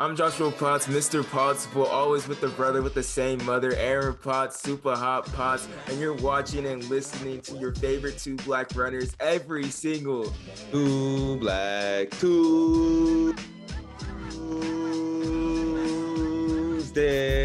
[0.00, 1.22] I'm Joshua Potts, Mr.
[1.30, 5.68] Potts, but always with the brother with the same mother, Aaron Potts, Super Hot Potts,
[5.88, 10.32] and you're watching and listening to your favorite two black runners every single
[10.70, 12.08] Two black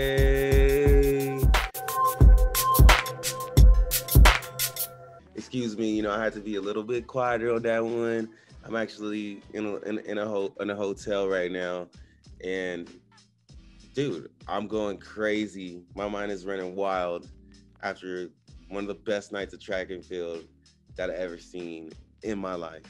[0.06, 1.42] Tuesday.
[5.36, 8.30] Excuse me, you know I had to be a little bit quieter on that one.
[8.64, 11.88] I'm actually in a, in, in a ho- in a hotel right now,
[12.46, 12.90] and
[13.94, 15.84] dude, I'm going crazy.
[15.96, 17.28] My mind is running wild
[17.82, 18.30] after
[18.70, 20.46] one of the best nights of track and field
[20.96, 21.92] that I've ever seen
[22.24, 22.84] in my life.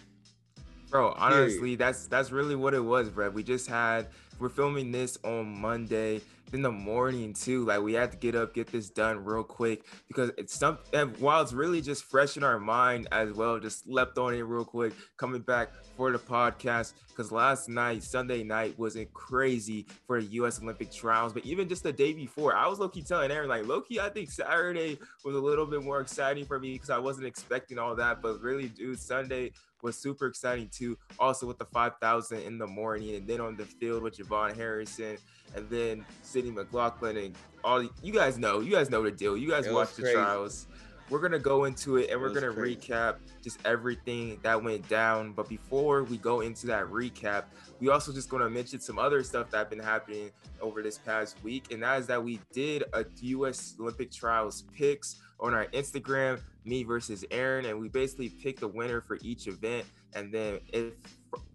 [0.90, 3.30] Bro, honestly, that's that's really what it was, bro.
[3.30, 4.08] We just had
[4.40, 6.22] we're filming this on Monday
[6.54, 7.66] in the morning too.
[7.66, 11.10] Like we had to get up, get this done real quick because it's something.
[11.20, 14.66] While it's really just fresh in our mind as well, just slept on it real
[14.66, 14.94] quick.
[15.18, 20.62] Coming back for the podcast because last night, Sunday night, wasn't crazy for the U.S.
[20.62, 23.66] Olympic trials, but even just the day before, I was low key telling Aaron like,
[23.66, 27.28] Loki, I think Saturday was a little bit more exciting for me because I wasn't
[27.28, 29.54] expecting all that, but really, dude, Sunday
[29.86, 30.98] was super exciting too.
[31.20, 35.18] Also with the 5,000 in the morning, and then on the field with JuVaughn Harrison,
[35.56, 38.60] and then Sydney McLaughlin, and all you guys know.
[38.60, 39.38] You guys know the deal.
[39.38, 40.16] You guys watch the crazy.
[40.16, 40.68] trials.
[41.12, 42.78] We're gonna go into it, and we're gonna crazy.
[42.78, 45.34] recap just everything that went down.
[45.34, 47.44] But before we go into that recap,
[47.80, 51.72] we also just gonna mention some other stuff that been happening over this past week,
[51.72, 53.76] and that is that we did a U.S.
[53.80, 59.02] Olympic trials picks on our Instagram, me versus Aaron, and we basically picked the winner
[59.02, 59.86] for each event.
[60.14, 60.94] And then if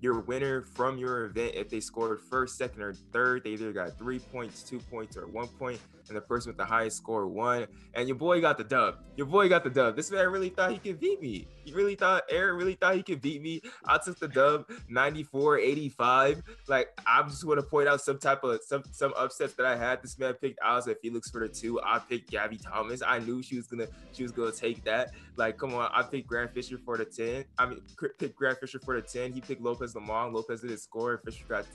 [0.00, 3.98] your winner from your event, if they scored first, second, or third, they either got
[3.98, 5.80] three points, two points, or one point
[6.11, 7.66] and the person with the highest score won.
[7.94, 8.97] And your boy got the dub.
[9.16, 9.97] Your boy got the dub.
[9.97, 11.48] This man really thought he could beat me.
[11.64, 13.62] He really thought Aaron really thought he could beat me.
[13.84, 16.42] I took the dub 94 85.
[16.69, 19.77] Like I just want to point out some type of some some upsets that I
[19.77, 20.02] had.
[20.02, 21.80] This man picked Allyson Felix for the two.
[21.83, 23.02] I picked Gabby Thomas.
[23.06, 25.12] I knew she was gonna she was gonna take that.
[25.36, 27.45] Like come on, I picked Grant Fisher for the 10.
[27.58, 27.80] I mean
[28.18, 29.33] picked Grant Fisher for the 10.
[29.33, 30.34] He picked Lopez Lomong.
[30.34, 31.18] Lopez didn't score.
[31.24, 31.67] Fisher got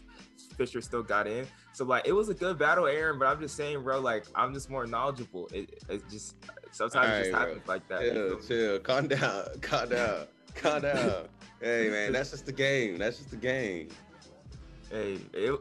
[0.57, 1.47] Fisher still got in.
[1.75, 3.19] So like it was a good battle, Aaron.
[3.19, 5.49] But I'm just saying, bro, like I'm just more knowledgeable.
[5.51, 6.37] It, it just
[6.71, 7.39] sometimes right, it just bro.
[7.41, 7.99] happens like that.
[7.99, 8.79] Chill, chill.
[8.79, 9.45] Calm down.
[9.61, 10.27] Calm down.
[10.55, 11.25] Calm down.
[11.61, 12.97] hey man, that's just the game.
[12.97, 13.89] That's just the game.
[14.89, 15.59] Hey, it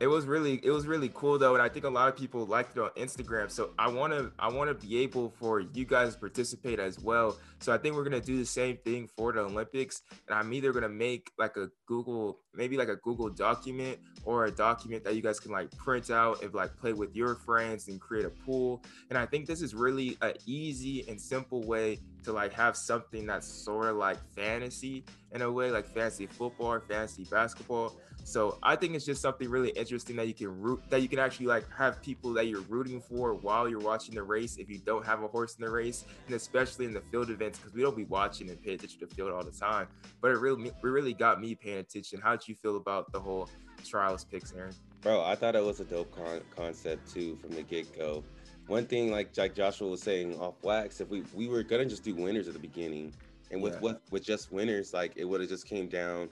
[0.00, 2.46] it was really it was really cool though and i think a lot of people
[2.46, 5.84] liked it on instagram so i want to i want to be able for you
[5.84, 7.36] guys to participate as well.
[7.60, 10.52] So i think we're going to do the same thing for the olympics and i'm
[10.52, 15.04] either going to make like a google maybe like a google document or a document
[15.04, 18.24] that you guys can like print out and like play with your friends and create
[18.24, 22.52] a pool and i think this is really an easy and simple way to like
[22.52, 27.96] have something that's sort of like fantasy in a way like fantasy football fantasy basketball
[28.28, 31.18] so I think it's just something really interesting that you can root that you can
[31.18, 34.76] actually like have people that you're rooting for while you're watching the race if you
[34.78, 37.80] don't have a horse in the race, and especially in the field events because we
[37.80, 39.88] don't be watching and pay attention to the field all the time.
[40.20, 42.20] But it really it really got me paying attention.
[42.20, 43.48] How did you feel about the whole
[43.82, 44.74] trials picks, Aaron?
[45.00, 48.22] Bro, I thought it was a dope con- concept too from the get go.
[48.66, 52.04] One thing, like like Joshua was saying off wax, if we we were gonna just
[52.04, 53.14] do winners at the beginning,
[53.50, 53.80] and with yeah.
[53.80, 56.28] what with just winners, like it would have just came down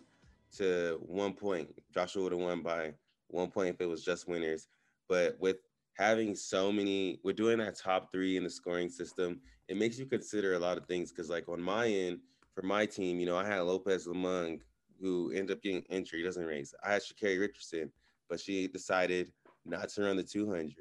[0.56, 1.68] to one point.
[1.92, 2.94] Joshua would have won by
[3.28, 4.68] one point if it was just winners.
[5.08, 5.56] But with
[5.96, 9.40] having so many, we're doing that top three in the scoring system.
[9.68, 12.20] It makes you consider a lot of things because, like on my end,
[12.54, 14.60] for my team, you know, I had Lopez Lomong
[15.00, 16.24] who ended up getting injured.
[16.24, 16.74] Doesn't race.
[16.84, 17.90] I had Sha'Carri Richardson,
[18.28, 19.32] but she decided
[19.64, 20.72] not to run the 200.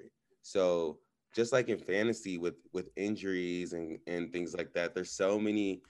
[0.41, 0.99] So
[1.35, 5.81] just like in fantasy with with injuries and and things like that, there's so many,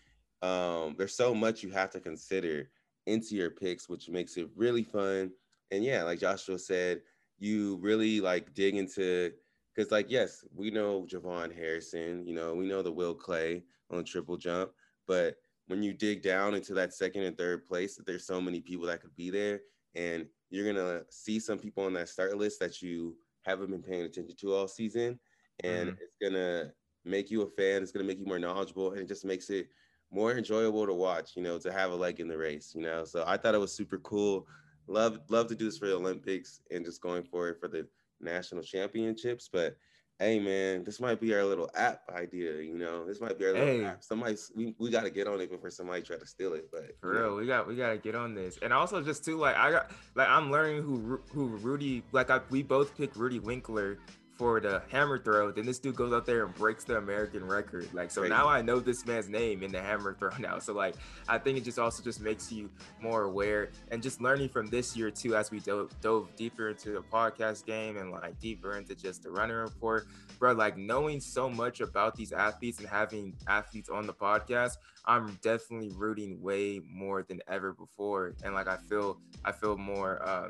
[0.42, 2.70] um, there's so much you have to consider
[3.06, 5.32] into your picks, which makes it really fun.
[5.72, 7.02] And yeah, like Joshua said,
[7.40, 9.32] you really like dig into
[9.76, 14.04] because like yes, we know JuVaughn Harrison, you know, we know the Will Claye on
[14.04, 14.72] triple jump,
[15.08, 15.36] but
[15.68, 18.86] when you dig down into that second and third place, that there's so many people
[18.86, 19.62] that could be there,
[19.96, 24.04] and you're gonna see some people on that start list that you haven't been paying
[24.04, 25.20] attention to all season,
[25.64, 25.98] and mm-hmm.
[26.02, 26.72] it's gonna
[27.04, 27.82] make you a fan.
[27.82, 29.68] It's gonna make you more knowledgeable, and it just makes it
[30.12, 33.06] more enjoyable to watch, you know, to have a leg in the race, you know.
[33.06, 34.48] So I thought it was super cool.
[34.88, 37.88] Love love to do this for the Olympics and just going forward for the
[38.22, 39.50] national championships.
[39.52, 39.78] But
[40.20, 43.06] hey man, this might be our little app idea, you know.
[43.06, 43.86] This might be our little hey.
[43.86, 44.04] app.
[44.04, 46.70] Somebody we, we gotta get on it before somebody try to steal it.
[46.72, 47.36] But for real, know.
[47.36, 48.58] we got we gotta get on this.
[48.62, 52.42] And also just too like I got like I'm learning who who Rudy like I,
[52.50, 54.00] we both picked Rudy Winkler
[54.38, 55.52] for the hammer throw.
[55.52, 57.88] Then this dude goes out there and breaks the American record.
[57.94, 60.60] Like so now I know this man's name in the hammer throw now.
[60.60, 60.96] So like
[61.28, 62.70] I think it just also just makes you
[63.02, 66.92] more aware and just learning from this year too as we dove, dove deeper into
[66.92, 70.08] the podcast game and like deeper into just the running report.
[70.38, 75.40] Bro, like knowing so much about these athletes and having athletes on the podcast, I'm
[75.42, 78.34] definitely rooting way more than ever before.
[78.44, 80.50] And like I feel I feel more uh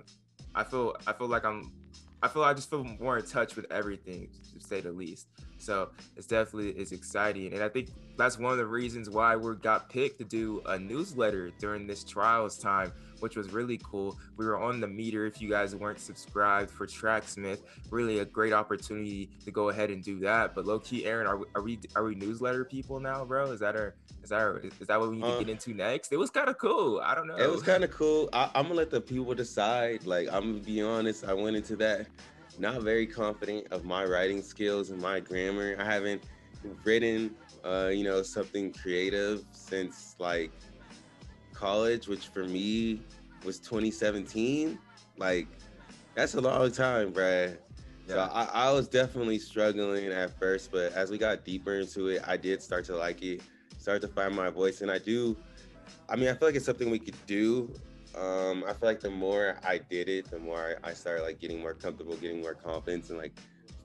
[0.56, 1.72] I feel I feel like I'm
[2.22, 5.28] I feel I just feel more in touch with everything, to say the least.
[5.58, 9.56] So it's definitely is exciting, and I think that's one of the reasons why we
[9.56, 12.92] got picked to do a newsletter during this trials time,
[13.26, 14.16] which was really cool.
[14.38, 15.26] We were on the meter.
[15.26, 20.04] If you guys weren't subscribed for Tracksmith, really a great opportunity to go ahead and
[20.04, 20.54] do that.
[20.54, 23.50] But low key, Aaron, are we are we, are we newsletter people now, bro?
[23.50, 26.14] Is that our is that is that what we need to get into next?
[26.14, 27.02] It was kind of cool.
[27.04, 27.36] I don't know.
[27.36, 28.30] It was kind of cool.
[28.32, 30.06] I, am gonna let the people decide.
[30.06, 31.26] Like I'm gonna be honest.
[31.26, 32.06] I went into that
[32.60, 35.76] not very confident of my writing skills and my grammar.
[35.80, 36.22] I haven't
[36.84, 37.34] written,
[37.64, 40.52] uh, you know, something creative since like
[41.56, 43.02] college, which for me
[43.44, 44.78] was 2017.
[45.18, 45.48] Like
[46.14, 47.60] that's a long time, Brad.
[48.08, 48.14] Yeah.
[48.14, 52.22] So I, I was definitely struggling at first, but as we got deeper into it,
[52.28, 53.42] I did start to like it
[53.86, 54.82] start to find my voice.
[54.82, 55.38] And I do,
[56.10, 57.72] I mean, I feel like it's something we could do.
[58.16, 61.40] Um, I feel like the more I did it, the more I, I started like
[61.40, 63.34] getting more comfortable, getting more confidence, and like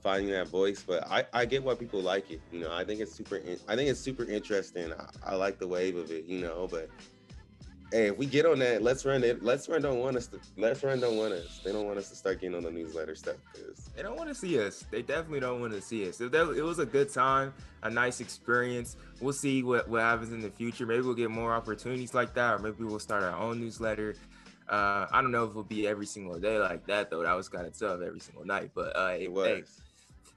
[0.03, 0.83] finding that voice.
[0.87, 2.41] But I, I get why people like it.
[2.51, 3.37] You know, I think it's super.
[3.37, 4.91] In, I think it's super interesting.
[4.93, 6.25] I, I like the wave of it.
[6.25, 6.89] You know, but
[7.93, 9.43] hey, if we get on that, let's run it.
[9.43, 10.41] Let's run don't want us to.
[10.57, 11.61] Let's run don't want us.
[11.65, 14.29] They don't want us to start getting on the newsletter stuff because they don't want
[14.29, 14.85] to see us.
[14.91, 16.21] They definitely don't want to see us.
[16.21, 17.53] It, it was a good time,
[17.83, 18.97] a nice experience.
[19.21, 20.87] We'll see what what happens in the future.
[20.87, 24.17] Maybe we'll get more opportunities like that, or maybe we'll start our own newsletter.
[24.69, 27.23] Uh, I don't know if it'll be every single day like that though.
[27.23, 29.47] That was kind of tough every single night, but uh, it, was.
[29.47, 29.65] Hey,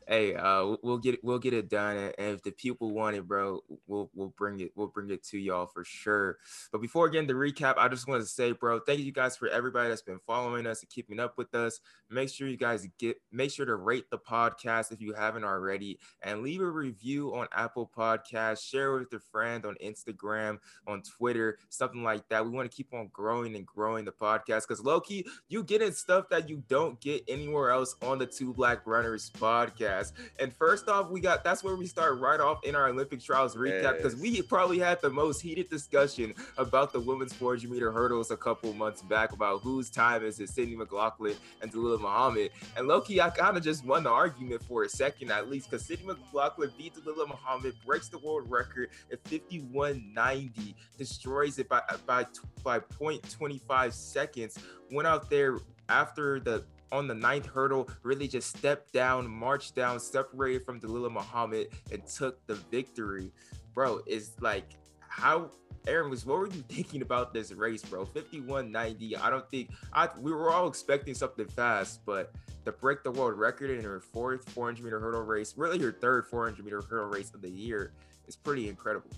[0.07, 3.27] hey, uh, we'll get it, we'll get it done, and if the people want it,
[3.27, 6.37] bro, we'll we'll bring it we'll bring it to y'all for sure.
[6.71, 9.47] But before getting the recap, I just want to say, bro, thank you guys for
[9.47, 11.79] everybody that's been following us and keeping up with us.
[12.09, 15.99] Make sure you guys get make sure to rate the podcast if you haven't already,
[16.21, 18.67] and leave a review on Apple Podcasts.
[18.67, 22.43] Share with your friend on Instagram, on Twitter, something like that.
[22.43, 26.29] We want to keep on growing and growing the podcast because Loki, you getting stuff
[26.29, 30.13] that you don't get anywhere else on the Two Black Runners podcast podcast.
[30.39, 33.55] And first off, we got that's where we start right off in our Olympic trials
[33.55, 34.21] recap because yes.
[34.21, 38.73] we probably had the most heated discussion about the women's 400 meter hurdles a couple
[38.73, 42.51] months back about whose time is it, Sydney McLaughlin and Dalilah Muhammad.
[42.77, 45.85] And Loki, I kind of just won the argument for a second at least because
[45.85, 52.25] Sydney McLaughlin beat Dalilah Muhammad, breaks the world record at 51.90, destroys it by by
[52.63, 54.57] by 0.25 seconds.
[54.91, 56.63] Went out there after the
[56.93, 62.05] on the ninth hurdle, really just stepped down, marched down, separated from Dalilah Muhammad, and
[62.05, 63.31] took the victory.
[63.73, 64.65] Bro, it's like
[64.99, 65.49] how
[65.87, 68.05] Aaron was what were you thinking about this race, bro?
[68.05, 69.19] 51.90.
[69.19, 72.31] I don't think I we were all expecting something fast, but
[72.65, 76.27] to break the world record in her fourth 400 meter hurdle race, really her third
[76.27, 77.91] 400 meter hurdle race of the year,
[78.27, 79.09] is pretty incredible.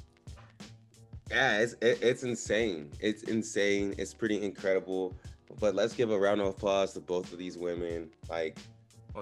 [1.29, 2.91] Yeah, it's it's insane.
[2.99, 3.95] It's insane.
[3.97, 5.15] It's pretty incredible.
[5.59, 8.09] But let's give a round of applause to both of these women.
[8.29, 8.57] Like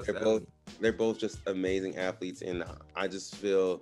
[0.06, 0.44] they're both
[0.80, 2.64] they're both just amazing athletes, and
[2.96, 3.81] I just feel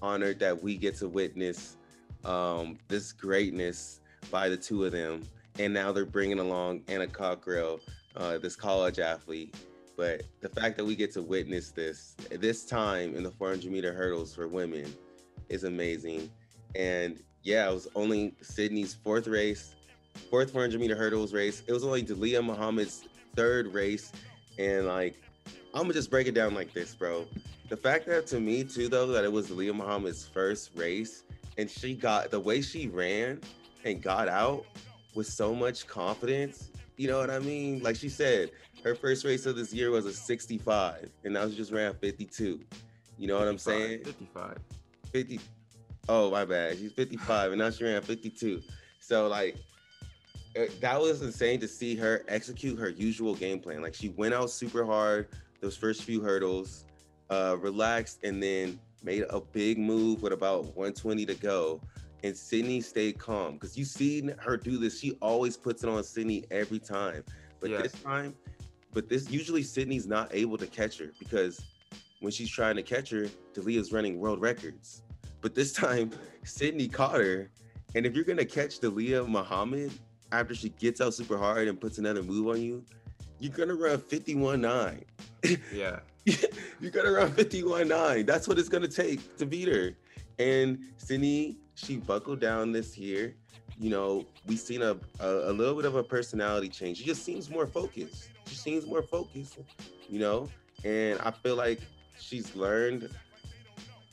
[0.00, 1.76] honored that we get to witness
[2.24, 4.00] um, this greatness
[4.30, 5.22] by the two of them.
[5.58, 7.80] And now they're bringing along Anna Cockrell,
[8.16, 9.54] uh, this college athlete.
[9.96, 13.92] But the fact that we get to witness this this time in the 400 meter
[13.92, 14.92] hurdles for women
[15.48, 16.30] is amazing.
[16.74, 19.74] And yeah, it was only Sydney's fourth race
[20.30, 21.62] fourth 400 meter hurdles race.
[21.66, 23.04] It was only Dalilah Muhammad's
[23.36, 24.12] third race,
[24.58, 25.20] and like
[25.74, 27.26] I'm gonna just break it down like this, bro.
[27.68, 31.24] The fact that to me too, though, that it was Dalilah Muhammad's first race,
[31.58, 33.40] and she got the way she ran
[33.84, 34.64] and got out
[35.14, 36.70] with so much confidence.
[36.96, 37.82] You know what I mean?
[37.82, 38.50] Like she said,
[38.84, 42.60] her first race of this year was a 65, and now she just ran 52.
[43.18, 44.04] You know what I'm saying?
[44.04, 44.58] 55.
[45.12, 45.40] 50.
[46.08, 46.78] Oh, my bad.
[46.78, 48.62] She's 55, and now she ran 52.
[49.00, 49.56] So like
[50.80, 53.82] that was insane to see her execute her usual game plan.
[53.82, 55.28] Like she went out super hard
[55.62, 56.84] those first few hurdles,
[57.30, 61.80] uh, relaxed, and then made a big move with about 120 to go.
[62.24, 65.00] And Sydney stayed calm because you've seen her do this.
[65.00, 67.24] She always puts it on Sydney every time.
[67.60, 67.82] But yes.
[67.82, 68.34] this time,
[68.92, 71.64] but this usually Sydney's not able to catch her because
[72.20, 75.02] when she's trying to catch her, Dalilah's running world records.
[75.40, 76.10] But this time,
[76.44, 77.50] Sydney caught her.
[77.94, 79.92] And if you're gonna catch Dalilah Muhammad,
[80.32, 82.84] after she gets out super hard and puts another move on you,
[83.38, 85.02] you're gonna run 51-9.
[85.72, 85.98] Yeah.
[86.80, 88.26] you're gonna run 51 9.
[88.26, 89.90] That's what it's gonna take to beat her.
[90.38, 93.34] And Sydney, she buckled down this year.
[93.78, 96.98] You know, we've seen a, a, a little bit of a personality change.
[96.98, 98.28] She just seems more focused.
[98.46, 99.58] She seems more focused,
[100.08, 100.48] you know,
[100.84, 101.80] and I feel like
[102.18, 103.08] she's learned.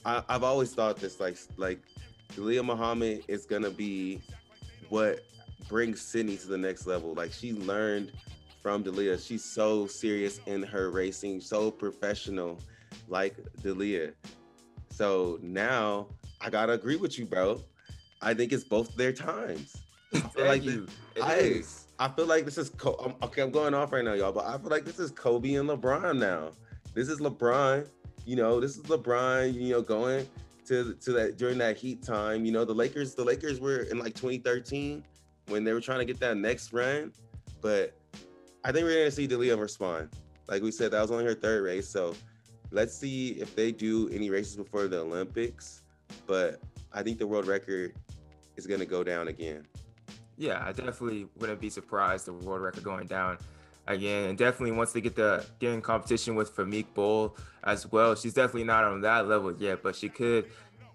[0.03, 1.79] I, I've always thought this, like, like
[2.37, 4.21] Leah Muhammad is gonna be
[4.89, 5.19] what
[5.69, 7.13] brings Sydney to the next level.
[7.13, 8.11] Like she learned
[8.61, 9.17] from Delia.
[9.17, 12.59] She's so serious in her racing, so professional,
[13.07, 14.11] like Delia.
[14.89, 16.07] So now
[16.41, 17.63] I gotta agree with you, bro.
[18.21, 19.77] I think it's both their times.
[20.35, 20.87] Like you.
[21.21, 21.85] I, is.
[21.99, 23.43] I feel like this is Co- I'm, okay.
[23.43, 26.17] I'm going off right now, y'all, but I feel like this is Kobe and LeBron
[26.17, 26.49] now.
[26.95, 27.87] This is LeBron.
[28.25, 29.53] You know, this is LeBron.
[29.53, 30.27] You know, going
[30.65, 32.43] to to that during that Heat time.
[32.43, 33.13] You know, the Lakers.
[33.13, 35.03] The Lakers were in like 2013
[35.49, 37.11] when they were trying to get that next run,
[37.61, 37.93] but
[38.63, 40.09] I think we're gonna see Delia respond.
[40.47, 42.15] Like we said, that was only her third race, so
[42.71, 45.83] let's see if they do any races before the Olympics.
[46.25, 46.59] But
[46.93, 47.93] I think the world record
[48.55, 49.65] is gonna go down again.
[50.37, 53.37] Yeah, I definitely wouldn't be surprised the world record going down
[53.87, 54.29] again.
[54.29, 58.33] And definitely once they get the get in competition with Femke Bol as well, she's
[58.33, 60.45] definitely not on that level yet, but she could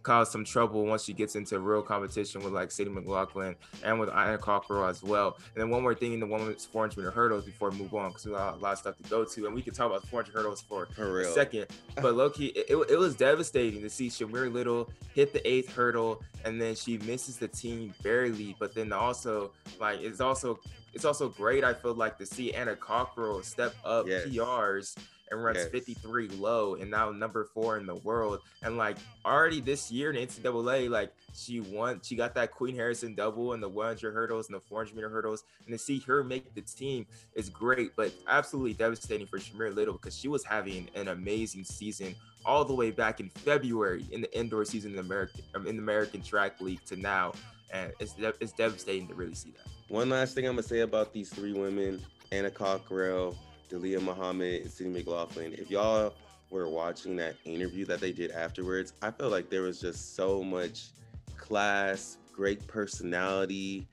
[0.05, 4.11] cause some trouble once she gets into real competition with like Sadie McLaughlin and with
[4.11, 5.37] Anna Cockrell as well.
[5.55, 8.11] And then one more thing in the women's 400 meter hurdles before we move on
[8.11, 10.07] because we got a lot of stuff to go to, and we can talk about
[10.07, 11.67] 400 hurdles for, For a second.
[12.01, 16.23] But Loki, it, it, it was devastating to see Shamier Little hit the eighth hurdle
[16.45, 18.55] and then she misses the team barely.
[18.59, 20.61] But then also like it's also
[20.93, 21.65] it's also great.
[21.65, 24.27] I feel like to see Anna Cockrell step up Yes.
[24.27, 24.97] PRs
[25.31, 25.69] and runs Yes.
[25.69, 28.41] 53 low and now number four in the world.
[28.63, 33.15] And like already this year in NCAA, like she won, she got that Queen Harrison
[33.15, 35.45] double in the 100 hurdles and the 400 meter hurdles.
[35.67, 39.95] And to see her make the team is great, but absolutely devastating for Shamier Little
[39.95, 42.15] because she was having an amazing season
[42.47, 45.77] all the way back in February in the indoor season in the American um, in
[45.77, 47.33] the American Track League to now.
[47.73, 49.67] And it's de- it's devastating to really see that.
[49.89, 52.01] One last thing I'm gonna say about these three women:
[52.31, 53.35] Anna Cockrell,
[53.75, 55.53] Delia Muhammad, and Sydney McLaughlin.
[55.55, 56.15] If y'all
[56.49, 60.45] were watching that interview that they did afterwards, I felt like there was just so
[60.45, 60.91] much
[61.37, 63.89] class, great personality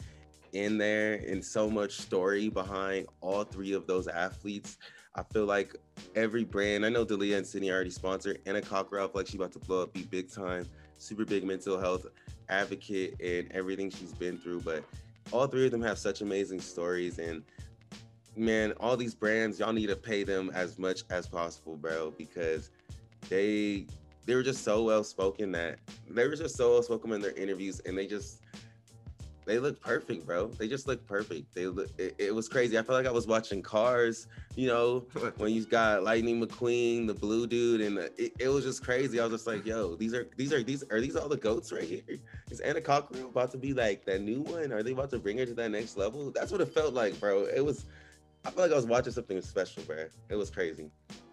[0.53, 4.77] in there, and so much story behind all three of those athletes.
[5.15, 5.75] I feel like
[6.15, 8.39] every brand, I know Delia and Sydney already sponsored.
[8.45, 10.67] Anna feel like she about to blow up, be big time,
[11.00, 12.05] super big mental health
[12.50, 14.61] advocate, and everything she's been through.
[14.61, 14.83] But
[15.31, 17.41] all three of them have such amazing stories and
[18.35, 22.69] man all these brands y'all need to pay them as much as possible bro because
[23.29, 23.85] they
[24.25, 27.35] they were just so well spoken that they were just so well spoken in their
[27.35, 28.41] interviews and they just
[29.45, 32.81] they look perfect bro they just look perfect they look it, it was crazy i
[32.81, 35.00] felt like i was watching cars you know
[35.38, 39.19] when you got lightning mcqueen the blue dude and the, it, it was just crazy
[39.19, 41.71] i was just like yo these are these are these are these all the goats
[41.71, 42.19] right here
[42.51, 44.73] is Anna Cockrell about to be like that new one?
[44.73, 46.31] Are they about to bring her to that next level?
[46.31, 47.45] That's what it felt like, bro.
[47.45, 47.85] It was.
[48.43, 50.05] I felt like I was watching something special, bro.
[50.29, 50.89] It was crazy.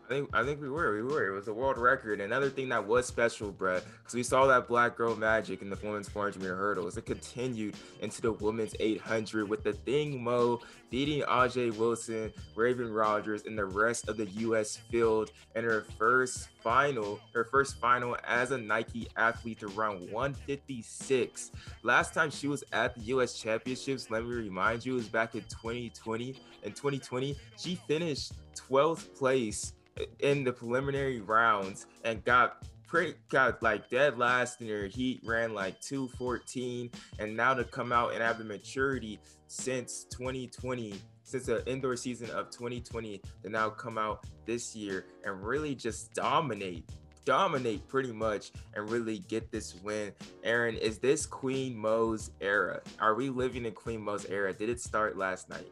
[0.08, 1.28] I think I think we were we were.
[1.28, 2.22] It was a world record.
[2.22, 5.78] Another thing that was special, bruh, because we saw that black girl magic in the
[5.82, 6.96] women's 400 meter hurdles.
[6.96, 10.56] It continued into the women's 800 with Athing Mu
[10.88, 14.78] beating Ajeé Wilson, Raven Rogers, and the rest of the U.S.
[14.90, 21.52] field in her first final, her first final as a Nike athlete to run 156.
[21.82, 23.38] Last time she was at the U.S.
[23.38, 26.34] Championships, let me remind you, was back in 2020.
[26.62, 29.74] In 2020, she finished 12th place
[30.20, 35.52] in the preliminary rounds and got pretty got like dead last in her heat ran
[35.52, 41.70] like 214 and now to come out and have the maturity since 2020 since the
[41.70, 46.88] indoor season of 2020 to now come out this year and really just dominate
[47.26, 50.10] dominate pretty much and really get this win
[50.42, 54.80] aaron is this queen mo's era are we living in queen mo's era did it
[54.80, 55.68] start last night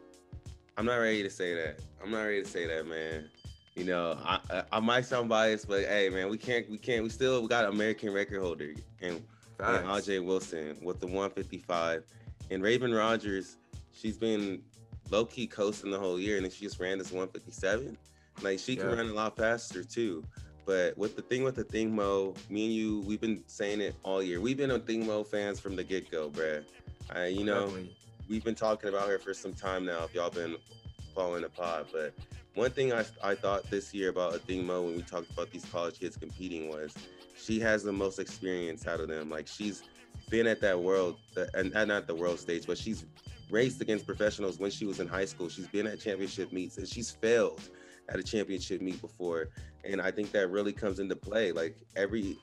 [0.78, 1.80] I'm not ready to say that.
[2.04, 3.30] I'm not ready to say that, man.
[3.76, 7.10] You know, I, I might sound biased, but hey, man, we can't we can't we
[7.10, 9.22] still we got American record holder and, and
[9.58, 10.08] Facts.
[10.08, 12.02] Ajeé Wilson with the 155,
[12.50, 13.58] and Raven Rogers.
[13.92, 14.62] She's been
[15.10, 17.98] low key coasting the whole year, and then she just ran this 157.
[18.42, 18.96] Like she can Yeah.
[18.96, 20.24] run a lot faster too.
[20.64, 24.22] But with the thing with Athing Mu, me and you, we've been saying it all
[24.22, 24.40] year.
[24.40, 26.64] We've been Athing Mu fans from the get go, bruh.
[27.14, 27.96] Uh, you know, Definitely.
[28.28, 30.02] we've been talking about her for some time now.
[30.04, 30.56] If y'all been
[31.14, 32.12] following the pod, but
[32.56, 35.64] one thing I, I thought this year about Athing Mu when we talked about these
[35.66, 36.94] college kids competing was
[37.36, 39.30] she has the most experience out of them.
[39.30, 39.82] Like she's
[40.30, 41.18] been at that world,
[41.54, 43.04] and, and not the world stage, but she's
[43.50, 45.50] raced against professionals when she was in high school.
[45.50, 47.60] She's been at championship meets and she's failed.
[48.08, 49.48] at a championship meet before,
[49.84, 51.52] and I think that really comes into play.
[51.52, 52.38] Like every,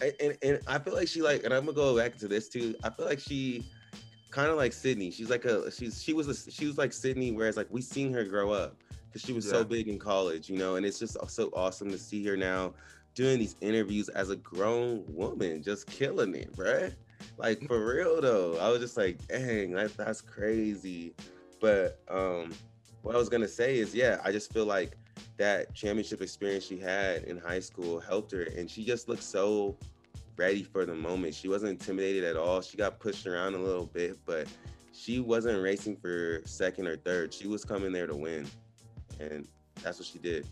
[0.00, 2.74] and and I feel like she like, and I'm gonna go back to this too.
[2.82, 3.64] I feel like she
[4.32, 5.12] kind of like Sydney.
[5.12, 8.12] She's like a she's she was a, she was like Sydney, whereas like we seen
[8.12, 8.74] her grow up
[9.12, 9.52] because she was yeah.
[9.52, 10.76] so big in college, you know.
[10.76, 12.72] And it's just so awesome to see her now
[13.14, 16.92] doing these interviews as a grown woman, just killing it, bruh.
[17.36, 17.66] Like mm.
[17.68, 21.14] for real though, I was just like, dang, that, that's crazy.
[21.60, 22.52] But um,
[23.02, 24.96] what I was gonna say is, yeah, I just feel like
[25.36, 29.76] that championship experience she had in high school helped her, and she just looked so
[30.36, 31.34] ready for the moment.
[31.34, 32.60] She wasn't intimidated at all.
[32.62, 34.48] She got pushed around a little bit, but
[34.92, 37.32] she wasn't racing for second or third.
[37.32, 38.46] She was coming there to win,
[39.30, 39.48] and
[39.82, 40.46] that's what she did.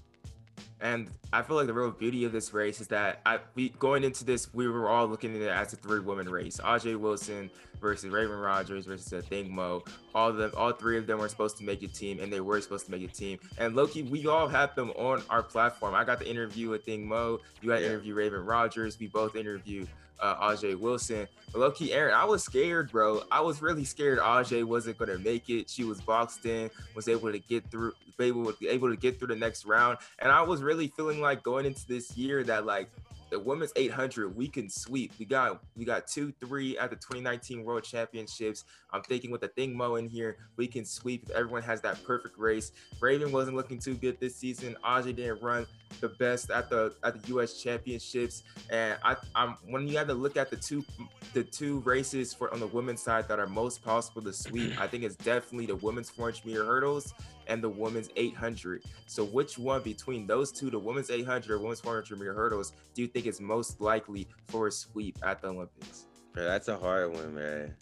[0.83, 4.03] And I feel like the real beauty of this race is that I we going
[4.03, 6.59] into this, we were all looking at it as a three woman race.
[6.63, 7.51] Ajeé Wilson
[7.81, 9.81] versus Raven Rogers versus Athing Mu.
[10.15, 12.41] All of them, all three of them were supposed to make a team, and they
[12.41, 13.39] were supposed to make a team.
[13.59, 15.95] And Loki, we all had them on our platform.
[15.95, 17.39] I got the interview with Athing Mu.
[17.61, 17.89] You got to yeah.
[17.89, 18.99] interview Raven Rogers.
[18.99, 19.89] We both interviewed
[20.21, 21.27] uh, Wilson.
[21.53, 23.23] But low key, Aaron, I was scared, bro.
[23.31, 25.69] I was really scared Ajeé wasn't gonna make it.
[25.69, 29.37] She was boxed in, was able to get through, able able to get through the
[29.37, 32.89] next round, and I was really feeling like going into this year that like
[33.31, 35.13] the women's 800 we can sweep.
[35.19, 38.65] We got we got two, three at the 2019 World Championships.
[38.93, 42.37] I'm thinking with Athing Mu in here, we can sweep if everyone has that perfect
[42.39, 42.73] race.
[43.01, 44.77] raven wasn't looking too good this season.
[44.85, 45.67] Ajeé didn't run
[46.01, 47.61] the best at the at the U.S.
[47.61, 50.85] Championships, and I, I'm when you have to look at the two
[51.33, 54.87] the two races for on the women's side that are most possible to sweep, I
[54.87, 57.15] think it's definitely the women's 400 meter hurdles
[57.47, 58.85] and the women's 800.
[59.07, 63.03] So, which one between those two, the women's 800 or women's 400 meter hurdles, do
[63.03, 66.07] you think is most likely for a sweep at the Olympics?
[66.33, 67.75] that's a hard one, man.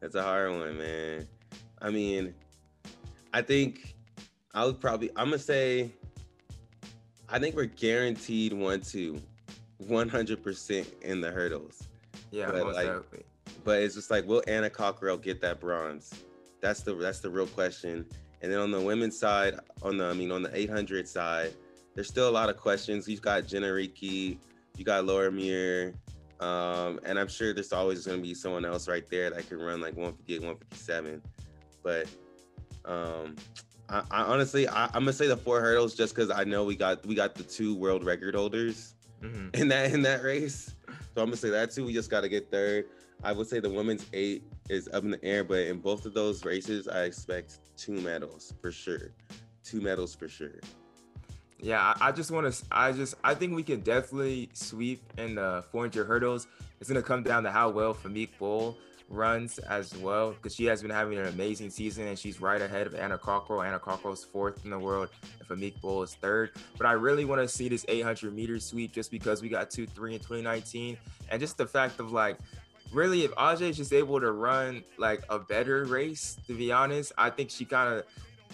[0.00, 1.28] That's a hard one, man.
[1.80, 2.34] I mean,
[3.32, 3.94] I think
[4.52, 5.92] I would probably, I'm gonna say,
[7.32, 9.20] I think we're guaranteed one, two,
[9.82, 11.88] 100% in the hurdles.
[12.30, 13.24] Yeah, but most like.
[13.64, 16.12] But it's just like, will Anna Cockrell get that bronze?
[16.60, 18.06] That's the that's the real question.
[18.42, 21.54] And then on the women's side, on the I mean on the 800 side,
[21.94, 23.08] there's still a lot of questions.
[23.08, 24.38] You've got Jemma Reekie,
[24.76, 25.94] you got Laura Muir,
[26.40, 29.58] um, and I'm sure there's always going to be someone else right there that can
[29.58, 31.22] run like 158, 157.
[31.82, 32.06] But
[32.84, 33.36] um,
[33.92, 36.74] I, I honestly, I, am gonna say the four hurdles just because I know we
[36.74, 39.48] got we got the two world record holders mm-hmm.
[39.54, 40.74] in that in that race.
[40.88, 41.84] So I'm gonna say that too.
[41.84, 42.86] We just got to get third.
[43.22, 46.14] I would say the women's eight is up in the air, but in both of
[46.14, 49.12] those races, I expect two medals for sure.
[49.62, 50.60] Two medals for sure.
[51.60, 52.64] Yeah, I just want to.
[52.72, 53.14] I just.
[53.22, 56.46] I think we can definitely sweep in the 400 hurdles.
[56.80, 58.78] It's gonna come down to how well Femke Bol
[59.12, 62.86] runs as well, because she has been having an amazing season and she's right ahead
[62.86, 63.62] of Anna Cockrell.
[63.62, 66.50] Anna Cockrell's fourth in the world, and Femke Bol is third.
[66.78, 69.86] But I really want to see this 800 meter sweep just because we got two,
[69.86, 70.96] three in 2019,
[71.30, 72.38] and just the fact of like
[72.92, 77.12] really, if Ajeé is just able to run like a better race, to be honest,
[77.18, 78.04] I think she kind of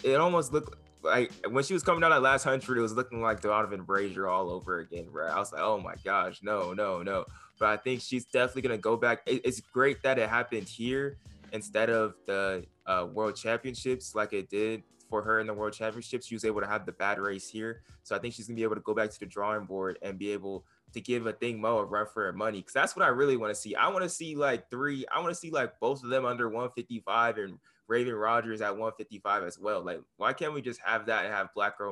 [0.03, 3.21] it almost looked like when she was coming down that last hundred, it was looking
[3.21, 5.31] like Donavan Brazier all over again, right?
[5.31, 7.25] I was like, oh my gosh, no, no, no.
[7.59, 9.21] But I think she's definitely gonna go back.
[9.25, 11.17] it's great that it happened here
[11.51, 16.27] instead of the uh, World Championships, like it did for her in the World Championships.
[16.27, 18.63] She was able to have the bad race here, so I think she's gonna be
[18.63, 21.67] able to go back to the drawing board and be able to give Athing Mu
[21.67, 23.75] a run for her money because that's what I really want to see.
[23.75, 25.05] I want to see like three.
[25.13, 29.43] I want to see like both of them under 155 and Raven Rogers at 155
[29.43, 29.81] as well.
[29.81, 31.91] Like, why can't we just have that and have Black Girl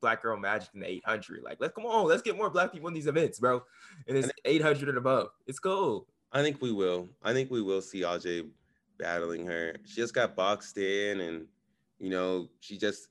[0.00, 1.42] Black Girl Magic in the 800?
[1.42, 3.62] Like, let's come on, let's get more Black people in these events, bro.
[4.08, 5.28] And it's 800 and above.
[5.46, 6.06] It's cool.
[6.32, 7.08] I think we will.
[7.22, 8.48] I think we will see AJ
[8.98, 9.76] battling her.
[9.84, 11.46] She just got boxed in, and
[11.98, 13.08] you know, she just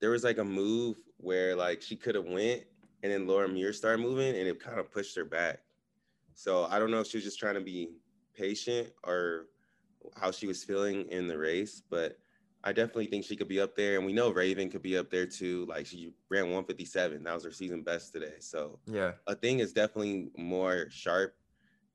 [0.00, 2.64] there was like a move where like she could have went
[3.04, 5.60] and then Laura Muir started moving, and it kind of pushed her back.
[6.32, 7.90] So I don't know if she was just trying to be
[8.34, 9.46] patient or
[10.16, 12.18] how she was feeling in the race, but
[12.64, 15.10] I definitely think she could be up there, and we know Raven could be up
[15.10, 15.66] there too.
[15.68, 18.36] Like she ran 157, that was her season best today.
[18.40, 21.36] So yeah, Athing is definitely more sharp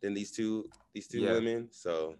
[0.01, 1.33] than these two these two yeah.
[1.33, 1.69] women.
[1.71, 2.15] So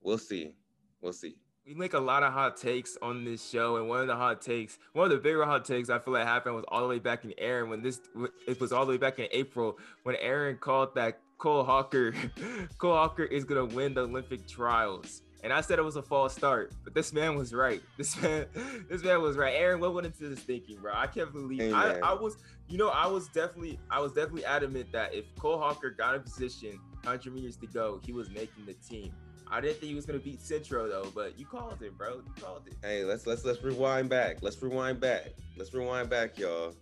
[0.00, 0.52] we'll see,
[1.00, 4.06] we'll see we make a lot of hot takes on this show, and one of
[4.06, 6.82] the hot takes, one of the bigger hot takes I feel like happened was all
[6.82, 8.00] the way back in Aaron when this
[8.46, 12.14] it was all the way back in April when Aaron called that Cole Hocker,
[12.78, 15.22] Cole Hocker is gonna win the Olympic trials.
[15.44, 17.82] And I said it was a false start, but this man was right.
[17.98, 18.46] This man,
[18.88, 19.54] this man was right.
[19.54, 20.92] Aaron, what went into this thinking, bro?
[20.94, 24.90] I can't believe I, I was, you know, I was definitely, I was definitely adamant
[24.92, 28.72] that if Cole Hocker got a position, 100 meters to go, he was making the
[28.74, 29.12] team.
[29.46, 32.14] I didn't think he was gonna beat Centro though, but you called it, bro.
[32.14, 32.76] You called it.
[32.82, 34.38] Hey, let's let's let's rewind back.
[34.40, 35.34] Let's rewind back.
[35.58, 36.74] Let's rewind back, y'all.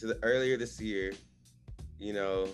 [0.00, 1.12] To the earlier this year,
[1.98, 2.48] you know,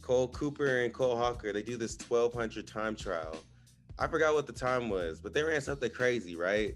[0.00, 3.36] Cole Cooper and Cole Hocker, they do this 1200 time trial.
[4.00, 6.74] I forgot what the time was, but they ran something crazy, right?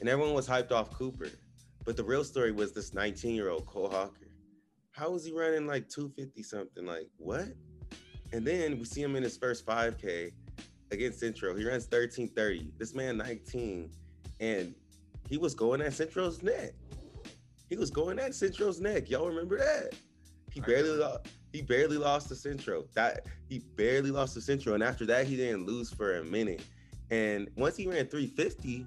[0.00, 1.28] And everyone was hyped off Cooper.
[1.84, 4.28] But the real story was this 19 year old Cole Hocker.
[4.90, 6.84] How was he running like 250 something?
[6.84, 7.46] Like, what?
[8.32, 10.32] And then we see him in his first 5K
[10.90, 11.54] against Centro.
[11.54, 12.72] He runs 1330.
[12.76, 13.92] This man 19.
[14.40, 14.74] And
[15.28, 16.72] he was going at Centro's neck.
[17.70, 19.08] He was going at Centro's neck.
[19.08, 19.94] Y'all remember that?
[20.50, 21.28] He barely lost.
[21.52, 22.84] He barely lost to Centro.
[22.94, 26.62] That he barely lost to Centro, and after that, he didn't lose for a minute.
[27.10, 28.86] And once he ran 350,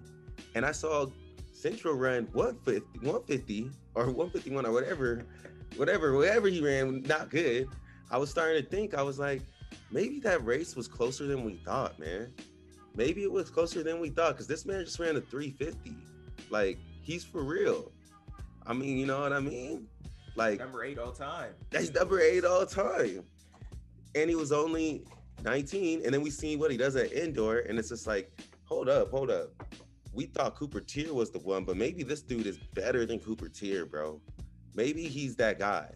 [0.56, 1.08] and I saw
[1.54, 5.24] Centro run 150, 150 or 151 or whatever,
[5.76, 7.68] whatever, whatever he ran, not good.
[8.10, 9.42] I was starting to think, I was like,
[9.92, 12.34] maybe that race was closer than we thought, man.
[12.96, 15.96] Maybe it was closer than we thought because this man just ran a 350.
[16.50, 17.92] Like, he's for real.
[18.68, 19.88] I mean, you know what I mean?
[20.36, 21.52] Like number eight all time.
[21.70, 23.24] That's number eight all time.
[24.16, 25.06] And he was only
[25.44, 26.02] 19.
[26.04, 28.32] And then we see what he does at indoor, and it's just like,
[28.66, 29.50] hold up, hold up.
[30.14, 33.48] We thought Cooper Teare was the one, but maybe this dude is better than Cooper
[33.48, 34.22] Teare, bro.
[34.76, 35.90] Maybe he's that guy.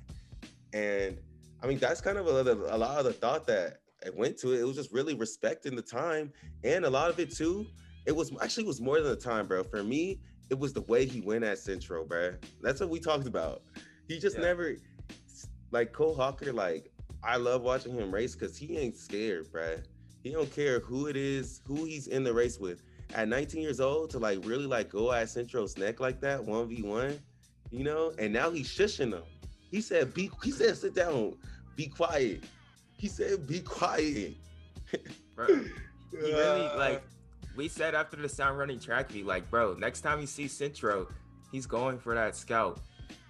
[0.73, 1.17] And
[1.61, 4.53] I mean, that's kind of a, a lot of the thought that I went to
[4.53, 4.59] it.
[4.59, 6.31] It was just really respecting the time,
[6.63, 7.65] and a lot of it too.
[8.05, 9.63] It was actually was more than the time, bro.
[9.63, 10.19] For me,
[10.49, 12.35] it was the way he went at Centro, bro.
[12.61, 13.63] That's what we talked about.
[14.07, 14.43] He just yeah.
[14.43, 14.75] never
[15.71, 16.53] like Cole Hocker.
[16.53, 16.91] Like
[17.23, 19.77] I love watching him race because he ain't scared, bro.
[20.23, 22.81] He don't care who it is, who he's in the race with.
[23.13, 26.67] At 19 years old, to like really like go at Centro's neck like that, one
[26.67, 27.19] v one,
[27.71, 28.13] you know.
[28.17, 29.23] And now he's shushing them.
[29.69, 31.35] He said, "Be." He said, "Sit down,
[31.75, 32.43] be quiet."
[32.97, 34.35] He said, "Be quiet."
[35.35, 37.03] bro, he really like.
[37.55, 41.07] We said after the sound running track meet, like, bro, next time you see Centro,
[41.53, 42.81] he's going for that scout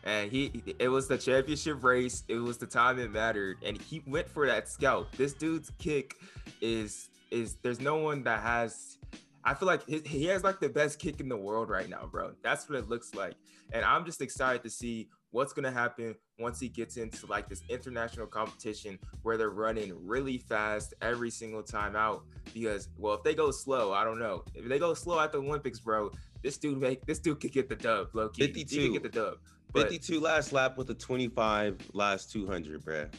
[0.05, 2.23] and he it was the championship race.
[2.27, 3.57] It was the time it mattered.
[3.65, 6.15] And he went for that scout this dude's kick
[6.61, 8.99] is is there's no one that has
[9.43, 12.07] i feel like he, he has like the best kick in the world right now
[12.09, 12.31] bro.
[12.43, 13.33] That's what it looks like.
[13.73, 17.49] And i'm just excited to see what's going to happen once he gets into like
[17.49, 22.23] this international competition where they're running really fast every single time out.
[22.53, 24.43] Because well if they go slow i don't know.
[24.53, 26.11] If they go slow at the olympics bro
[26.43, 28.43] this dude make this dude could get the dub low key.
[28.43, 29.37] 52 he could get the dub
[29.75, 33.13] 52 last lap with a 25 last 200, bruh.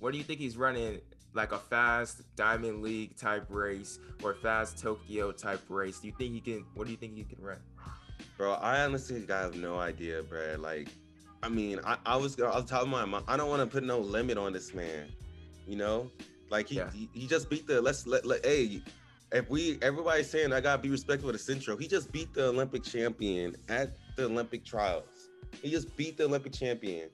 [0.00, 1.00] What do you think he's running?
[1.34, 6.00] Like a fast Diamond League type race or fast Tokyo type race?
[6.00, 6.64] Do you think he can?
[6.74, 7.58] What do you think he can run?
[8.36, 10.56] Bro, I honestly have no idea, bro.
[10.58, 10.88] Like,
[11.42, 13.84] I mean, I, I was I was of my mom, I don't want to put
[13.84, 15.08] no limit on this man.
[15.66, 16.10] You know,
[16.50, 16.90] like he yeah.
[16.92, 18.80] he, he, just beat the let's let, let hey
[19.32, 22.82] if we everybody's saying I gotta be respectful to Centro, he just beat the Olympic
[22.82, 25.04] champion at the Olympic trials.
[25.62, 27.08] He just beat the Olympic champion.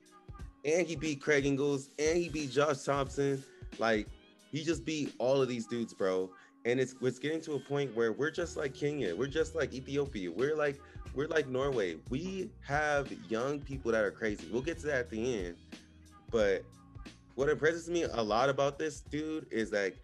[0.65, 3.43] And he beat Craig Engels and he beat Josh Thompson.
[3.79, 4.07] Like
[4.51, 6.31] he just beat all of these dudes, bro.
[6.65, 9.75] And it's it's getting to a point where we're just like Kenya, we're just like
[9.75, 10.81] Ethiopia, we're like
[11.15, 11.97] we're like Norway.
[12.09, 14.49] We have young people that are crazy.
[14.51, 15.57] We'll get to that at the end.
[16.31, 16.65] But
[17.35, 19.97] what impresses me a lot about this dude is like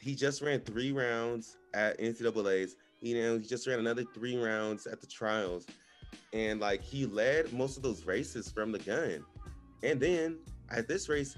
[0.00, 2.76] he just ran three rounds at NCAA's.
[3.00, 5.66] You know, he just ran another three rounds at the trials
[6.32, 9.24] and like he led most of those races from the gun.
[9.82, 10.38] And then
[10.70, 11.36] at this race,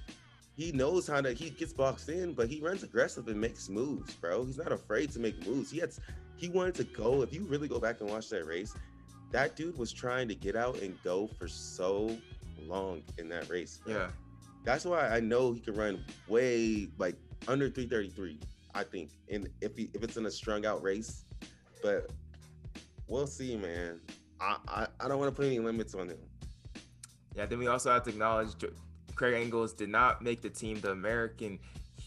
[0.56, 4.14] he knows how to he gets boxed in, but he runs aggressive and makes moves,
[4.14, 4.44] bro.
[4.44, 5.70] He's not afraid to make moves.
[5.70, 5.90] He had
[6.36, 7.22] he wanted to go.
[7.22, 8.74] If you really go back and watch that race,
[9.32, 12.16] that dude was trying to get out and go for so
[12.66, 13.80] long in that race.
[13.84, 13.94] Bro.
[13.94, 14.08] Yeah.
[14.64, 17.16] That's why I know he can run way like
[17.48, 18.38] under 333,
[18.74, 19.10] I think.
[19.30, 21.24] And if he if it's in a strung out race.
[21.82, 22.10] But
[23.06, 24.00] we'll see, man.
[24.40, 26.18] I, I, I don't want to put any limits on him.
[27.34, 28.54] Yeah, then we also have to acknowledge
[29.14, 30.80] Craig Engels did not make the team.
[30.80, 31.58] The American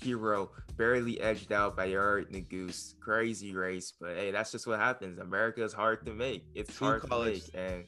[0.02, 3.00] hero barely edged out by Yared Nuguse.
[3.00, 5.20] Crazy race, but hey, that's just what happens.
[5.20, 6.46] America is hard to make.
[6.56, 7.46] It's hard college.
[7.52, 7.86] to make, and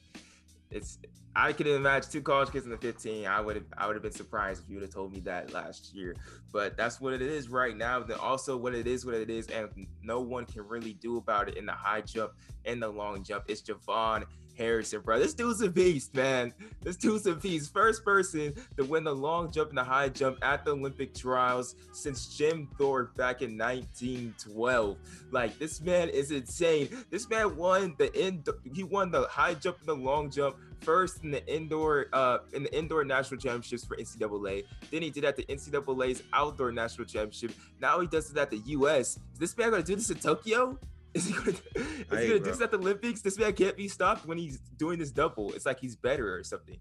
[0.72, 0.98] it's
[1.34, 3.26] I could imagine two college kids in the 15.
[3.26, 5.52] I would have I would have been surprised if you would have told me that
[5.52, 6.14] last year.
[6.52, 8.00] But that's what it is right now.
[8.00, 9.68] Then also what it is, what it is, and
[10.02, 12.32] no one can really do about it in the high jump
[12.66, 13.44] and the long jump.
[13.48, 14.24] It's JuVaughn
[14.56, 15.18] Harrison, bro.
[15.18, 16.52] This dude's a beast, man.
[16.82, 17.72] This dude's a beast.
[17.72, 21.76] First person to win the long jump and the high jump at the Olympic trials
[21.92, 24.96] since Jim Thorpe back in 1912.
[25.30, 26.88] Like this man is insane.
[27.10, 28.48] This man won the end.
[28.74, 32.64] He won the high jump and the long jump first in the indoor uh in
[32.64, 34.64] the indoor national championships for NCAA.
[34.90, 37.52] Then he did at the NCAA's outdoor national championship.
[37.80, 39.18] Now he does it at the US.
[39.32, 40.78] Is this man gonna do this in Tokyo?
[41.14, 43.20] Is he gonna, is he gonna do this at the Olympics?
[43.20, 45.52] This man can't be stopped when he's doing this double.
[45.52, 46.78] It's like he's better or something.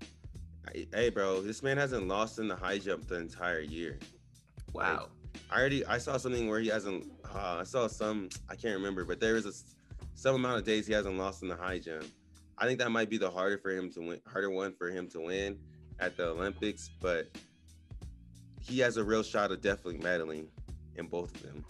[0.94, 4.00] Hey, bro, this man hasn't lost in the high jump the entire year.
[4.72, 4.94] Wow.
[4.94, 5.10] Like,
[5.50, 7.12] I already I saw something where he hasn't.
[7.34, 8.30] Uh, I saw some.
[8.50, 9.52] I can't remember, but there is a
[10.14, 12.06] some amount of days he hasn't lost in the high jump.
[12.58, 15.10] I think that might be the harder for him to win, harder one for him
[15.10, 15.60] to win
[16.00, 17.28] at the Olympics, but
[18.62, 20.48] he has a real shot of definitely medaling
[20.96, 21.66] in both of them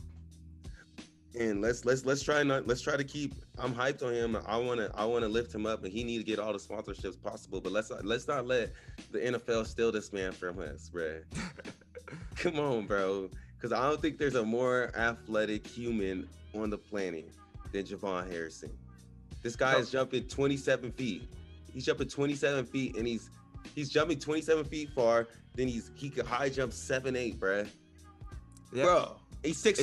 [1.39, 4.37] and let's let's let's try not let's try to keep I'm hyped on him.
[4.45, 7.21] I wanna I wanna lift him up and he need to get all the sponsorships
[7.21, 7.61] possible.
[7.61, 8.71] But let's let's not let
[9.11, 11.21] the NFL steal this man from us, bro.
[12.35, 13.29] Come on, bro.
[13.61, 17.29] Cause I don't think there's a more athletic human on the planet
[17.71, 18.71] than JuVaughn Harrison.
[19.43, 21.29] This guy is jumping 27 feet.
[21.71, 23.29] He's jumping 27 feet and he's
[23.75, 25.27] he's jumping 27 feet far.
[25.55, 27.65] Then he's he could high jump seven eight, bro.
[28.73, 28.83] Yeah.
[28.83, 29.79] Bro, he's six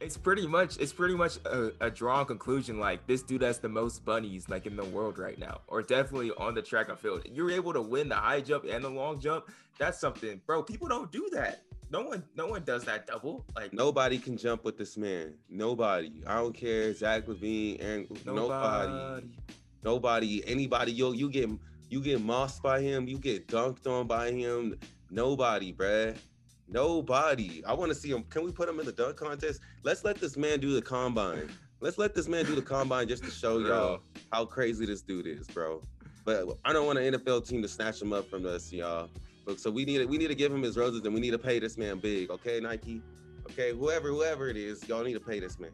[0.00, 3.68] it's, pretty much it's pretty much a, a, drawn conclusion like this dude has the
[3.68, 7.22] most bunnies like in the world right now or definitely on the track and field.
[7.32, 9.50] You're able to win the high jump and the long jump.
[9.78, 11.62] That's something bro people don't do that.
[11.90, 15.34] No one no one does that double like nobody can jump with this man.
[15.48, 16.22] Nobody.
[16.26, 16.92] I don't care.
[16.94, 18.92] Zach lavine aaron nobody.
[18.92, 19.28] Nobody,
[19.82, 20.42] nobody.
[20.46, 20.92] Anybody.
[20.92, 21.50] Yo you get
[21.90, 23.08] you get mossed by him.
[23.08, 24.78] You get dunked on by him.
[25.10, 26.16] Nobody bruh
[26.68, 27.64] Nobody.
[27.64, 28.24] I want to see him.
[28.24, 29.60] Can we put him in the dunk contest?
[29.82, 31.48] Let's let this man do the combine.
[31.80, 34.00] Let's let this man do the combine just to show y'all
[34.32, 35.80] how crazy this dude is, bro.
[36.24, 39.08] But I don't want an NFL team to snatch him up from us, y'all.
[39.46, 41.38] But so we need we need to give him his roses and we need to
[41.38, 43.00] pay this man big, okay, Nike?
[43.50, 45.70] Okay, whoever whoever it is, y'all need to pay this man.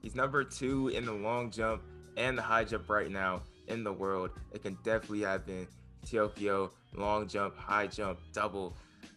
[0.00, 1.82] He's number two in the long jump
[2.16, 4.30] and the high jump right now in the world.
[4.52, 5.66] It can definitely happen.
[6.08, 8.76] Tokyo, long jump, high jump, double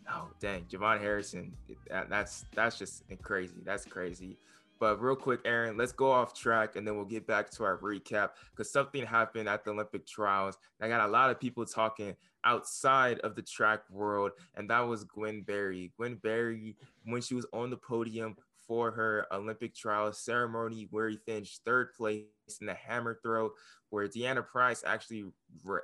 [0.09, 1.53] Oh dang, JuVaughn Harrison.
[1.89, 3.55] That, that's that's just crazy.
[3.63, 4.37] That's crazy.
[4.79, 7.77] But real quick, Aaron, let's go off track and then we'll get back to our
[7.77, 10.57] recap because something happened at the Olympic trials.
[10.81, 15.05] I got a lot of people talking outside of the track world, and that was
[15.05, 15.91] Gwen Berry.
[15.97, 18.35] Gwen Berry, when she was on the podium
[18.67, 22.25] for her Olympic trials ceremony, where he finished third place
[22.59, 23.51] in the hammer throw,
[23.89, 25.25] where Deanna Price actually
[25.63, 25.79] re-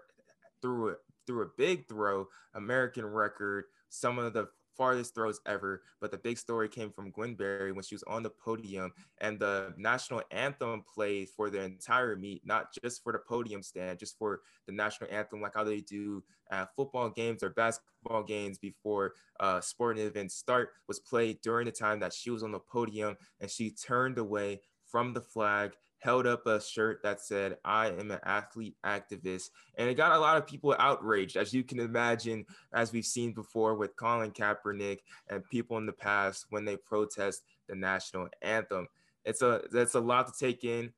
[0.62, 5.84] threw a, threw a big throw, American record some of the farthest throws ever.
[6.00, 9.40] But the big story came from Gwen Berry when she was on the podium and
[9.40, 14.18] the national anthem played for the entire meet, not just for the podium stand, just
[14.18, 19.14] for the national anthem, like how they do at football games or basketball games before
[19.40, 23.16] uh, sporting events start, was played during the time that she was on the podium
[23.40, 28.12] and she turned away from the flag held up a shirt that said, I am
[28.12, 29.52] an athlete activist.
[29.78, 33.34] And it got a lot of people outraged, as you can imagine, as we've seen
[33.34, 38.88] before with Colin Kaepernick and people in the past when they protest the national anthem.
[39.26, 40.92] It's a that's a lot to take in.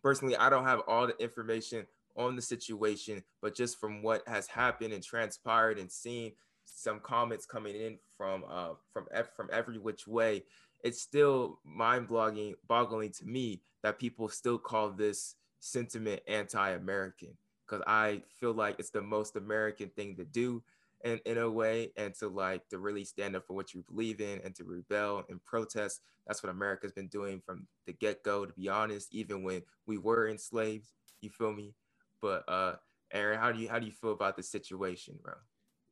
[0.00, 1.84] Personally, I don't have all the information
[2.16, 6.32] on the situation, but just from what has happened and transpired and seen
[6.64, 10.44] some comments coming in from uh, from from every which way,
[10.84, 17.84] it's still mind blogging boggling to me that people still call this sentiment anti-American because
[17.86, 20.62] I feel like it's the most American thing to do
[21.04, 24.20] in, in a way and to like to really stand up for what you believe
[24.20, 26.00] in and to rebel and protest.
[26.26, 30.28] That's what America's been doing from the get-go, to be honest, even when we were
[30.28, 30.88] enslaved,
[31.20, 31.74] you feel me?
[32.20, 32.74] But uh
[33.12, 35.34] Aaron, how do you how do you feel about the situation, bro?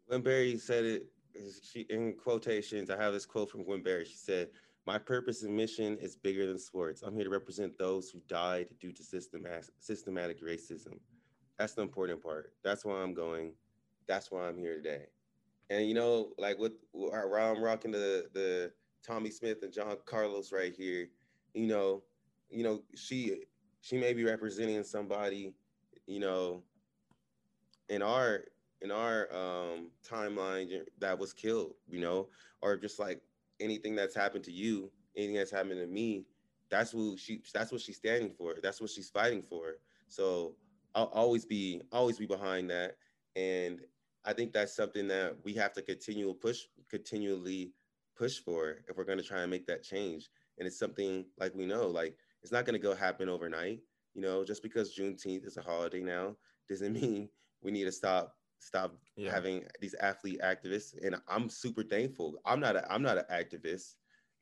[0.08, 1.06] Gwen Berry said it
[1.62, 4.04] she in quotations, I have this quote from Gwen Berry.
[4.04, 4.48] She said,
[4.86, 7.02] my purpose and mission is bigger than sports.
[7.02, 10.98] I'm here to represent those who died due to systematic, systematic racism.
[11.58, 12.54] That's the important part.
[12.64, 13.52] That's why I'm going.
[14.06, 15.06] That's why I'm here today.
[15.68, 18.72] And you know, like with while I'm rocking the the
[19.06, 21.08] Tommie Smith and John Carlos right here,
[21.54, 22.02] you know,
[22.50, 23.42] you know, she
[23.82, 25.52] she may be representing somebody,
[26.06, 26.62] you know,
[27.88, 28.44] in our
[28.80, 32.28] in our um timeline that was killed, you know,
[32.62, 33.20] or just like
[33.60, 36.24] anything that's happened to you, anything that's happened to me,
[36.70, 38.54] that's who she that's what she's standing for.
[38.62, 39.74] That's what she's fighting for.
[40.08, 40.54] So
[40.94, 42.96] I'll always be always be behind that.
[43.36, 43.80] And
[44.24, 47.72] I think that's something that we have to continue push continually
[48.16, 50.28] push for if we're going to try and make that change.
[50.58, 53.80] And it's something like we know, like it's not going to go happen overnight.
[54.14, 56.36] You know, just because Juneteenth is a holiday now
[56.68, 57.28] doesn't mean
[57.62, 59.30] we need to stop stop yeah.
[59.32, 60.94] having these athlete activists.
[61.04, 62.36] And I'm super thankful.
[62.44, 63.94] I'm not a, I'm not an activist,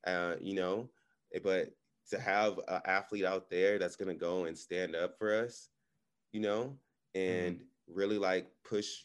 [0.07, 0.91] uh, you know,
[1.35, 1.71] eh, but
[2.11, 5.71] to have an athlete out there that's gonna go and stand up for us,
[6.33, 6.77] you know,
[7.15, 7.95] and mm-hmm.
[7.95, 9.03] really like push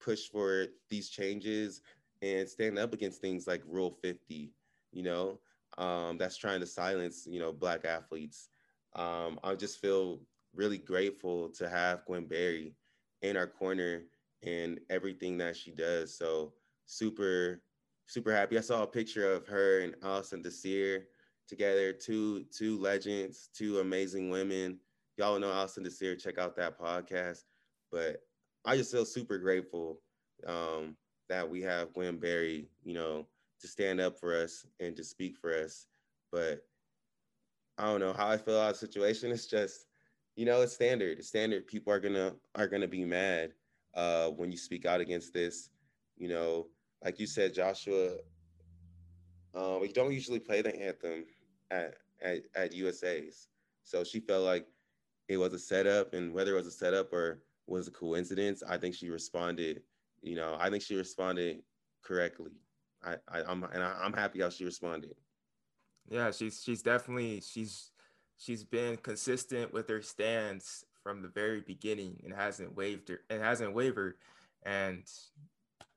[0.00, 1.82] push for these changes
[2.22, 4.52] and stand up against things like Rule 50,
[4.92, 5.40] you know,
[5.78, 8.48] um, that's trying to silence, you know, black athletes.
[8.94, 10.20] Um, I just feel
[10.54, 12.74] really grateful to have Gwen Berry
[13.22, 14.02] in our corner
[14.46, 16.16] and everything that she does.
[16.16, 16.52] So
[16.86, 17.60] super,
[18.06, 18.56] super happy.
[18.56, 21.02] I saw a picture of her and Alison Désir
[21.48, 24.78] together, two two legends, two amazing women.
[25.18, 27.42] Y'all know Alison Désir, check out that podcast.
[27.90, 28.22] But
[28.64, 30.00] I just feel super grateful
[30.46, 30.96] um,
[31.28, 33.26] that we have Gwen Berry, you know,
[33.60, 35.86] to stand up for us and to speak for us.
[36.30, 36.64] But
[37.78, 39.30] I don't know how I feel about the situation.
[39.32, 39.86] It's just,
[40.36, 41.18] you know, it's standard.
[41.18, 41.66] It's standard.
[41.66, 43.52] People are gonna are gonna be mad
[43.96, 45.70] uh, when you speak out against this.
[46.16, 46.68] You know,
[47.02, 48.16] like you said, Joshua,
[49.54, 51.24] uh, we don't usually play the anthem
[51.70, 53.48] at, at, at USA's.
[53.82, 54.66] So she felt like
[55.28, 58.76] it was a setup, and whether it was a setup or was a coincidence, I
[58.76, 59.82] think she responded.
[60.22, 61.62] You know, I think she responded
[62.02, 62.52] correctly.
[63.04, 65.14] I, I am and I, I'm happy how she responded.
[66.08, 67.90] Yeah, she's she's definitely she's
[68.36, 73.72] she's been consistent with her stance from the very beginning and hasn't wavered and hasn't
[73.72, 74.14] wavered.
[74.64, 75.04] And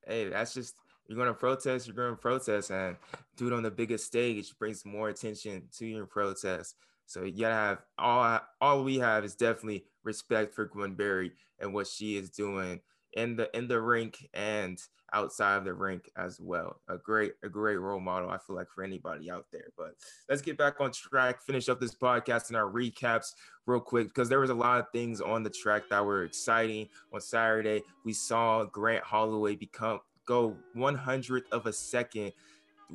[0.05, 0.75] hey, that's just
[1.07, 2.95] you're going to protest, you're going to protest, and
[3.35, 6.75] do it on the biggest stage brings more attention to your protest.
[7.07, 11.73] So you gotta have all all we have is definitely respect for Gwen Berry and
[11.73, 12.81] what she is doing
[13.13, 14.79] in the in the rink and
[15.13, 16.81] outside of the rink as well.
[16.87, 19.69] A great a great role model I feel like for anybody out there.
[19.77, 19.95] But
[20.29, 23.33] let's get back on track, finish up this podcast and our recaps
[23.65, 26.87] real quick because there was a lot of things on the track that were exciting.
[27.13, 32.31] On Saturday, we saw Grant Holloway become go 100th of a second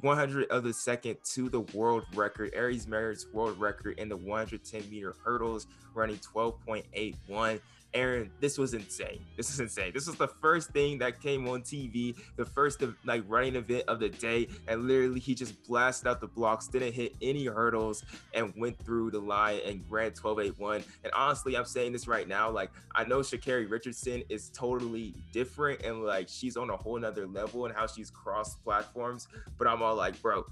[0.00, 4.90] 100 of the second to the world record, Aries Merritt's world record in the 110
[4.90, 7.60] meter hurdles, running 12.81.
[7.94, 9.24] Aaron, this was insane.
[9.36, 9.92] This is insane.
[9.94, 14.00] This was the first thing that came on TV, the first like running event of
[14.00, 18.04] the day, and literally he just blasted out the blocks, didn't hit any hurdles,
[18.34, 20.84] and went through the line and ran 12.81.
[21.04, 25.82] And honestly, I'm saying this right now, like I know Sha'Carri Richardson is totally different
[25.82, 29.82] and like she's on a whole nother level and how she's crossed platforms, but I'm
[29.82, 30.44] all like, bro,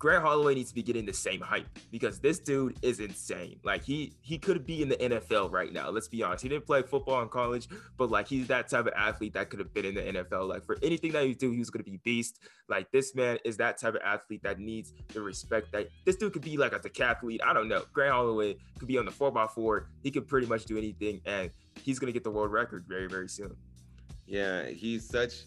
[0.00, 3.60] Grant Holloway needs to be getting the same hype because this dude is insane.
[3.62, 5.90] Like he he could be in the NFL right now.
[5.90, 6.42] Let's be honest.
[6.42, 9.58] He didn't play football in college, but like he's that type of athlete that could
[9.58, 10.48] have been in the NFL.
[10.48, 12.40] Like for anything that he do, he was gonna be beast.
[12.66, 16.32] Like this man is that type of athlete that needs the respect that this dude
[16.32, 17.40] could be like a decathlete.
[17.44, 17.84] I don't know.
[17.92, 19.90] Grant Holloway could be on the four x four.
[20.02, 21.50] He could pretty much do anything, and
[21.82, 23.54] he's gonna get the world record very very soon.
[24.26, 25.42] Yeah, he's such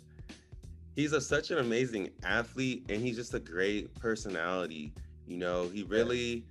[0.96, 4.94] he's a, such an amazing athlete and he's just a great personality.
[5.28, 6.46] You know, he really,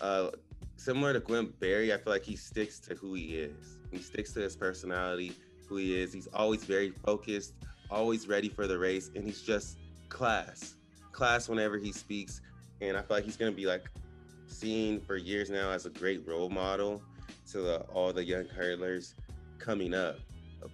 [0.00, 0.30] uh,
[0.76, 3.78] similar to Gwen Berry, I feel like he sticks to who he is.
[3.90, 5.32] He sticks to his personality,
[5.68, 6.12] who he is.
[6.12, 7.54] He's always very focused,
[7.90, 9.78] always ready for the race, and he's just
[10.08, 10.76] class,
[11.12, 12.40] class whenever he speaks.
[12.80, 13.90] And I feel like he's gonna be like
[14.46, 17.02] seen for years now as a great role model
[17.50, 19.14] to the, all the young hurdlers
[19.58, 20.18] coming up.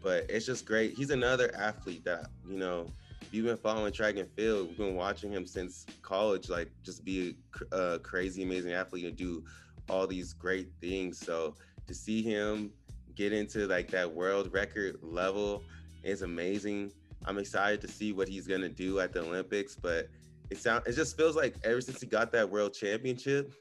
[0.02, 0.94] But it's just great.
[0.94, 2.86] He's another athlete that you know
[3.32, 7.36] you've been following track and field, we've been watching him since college, like just be
[7.72, 9.44] a, a crazy, amazing athlete and do
[9.88, 11.18] all these great things.
[11.18, 11.54] So
[11.86, 12.70] to see him
[13.14, 15.62] get into like that world record level
[16.02, 16.92] is amazing.
[17.24, 20.08] I'm excited to see what he's gonna do at the Olympics, but
[20.50, 23.52] it sound it just feels like ever since he got that world championship,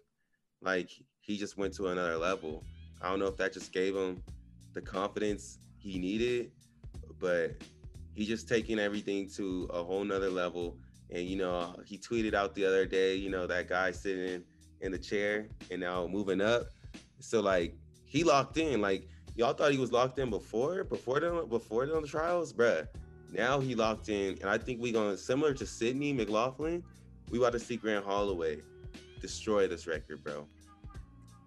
[0.62, 0.90] like
[1.22, 2.64] he just went to another level.
[3.02, 4.24] I don't know if that just gave him
[4.74, 6.52] the confidence he needed,
[7.20, 7.52] but
[8.18, 10.76] he's just taking everything to a whole nother level.
[11.12, 14.44] And you know, he tweeted out the other day, you know, that guy sitting
[14.82, 16.64] in the chair and now moving up.
[17.20, 17.76] So like
[18.06, 18.82] he locked in.
[18.82, 22.88] Like y'all thought he was locked in before, before the before the trials, bruh.
[23.32, 26.84] Now he locked in, and I think we're gonna similar to Sydney McLaughlin.
[27.30, 28.62] We about to see Grant Holloway
[29.22, 30.48] destroy this record, bro.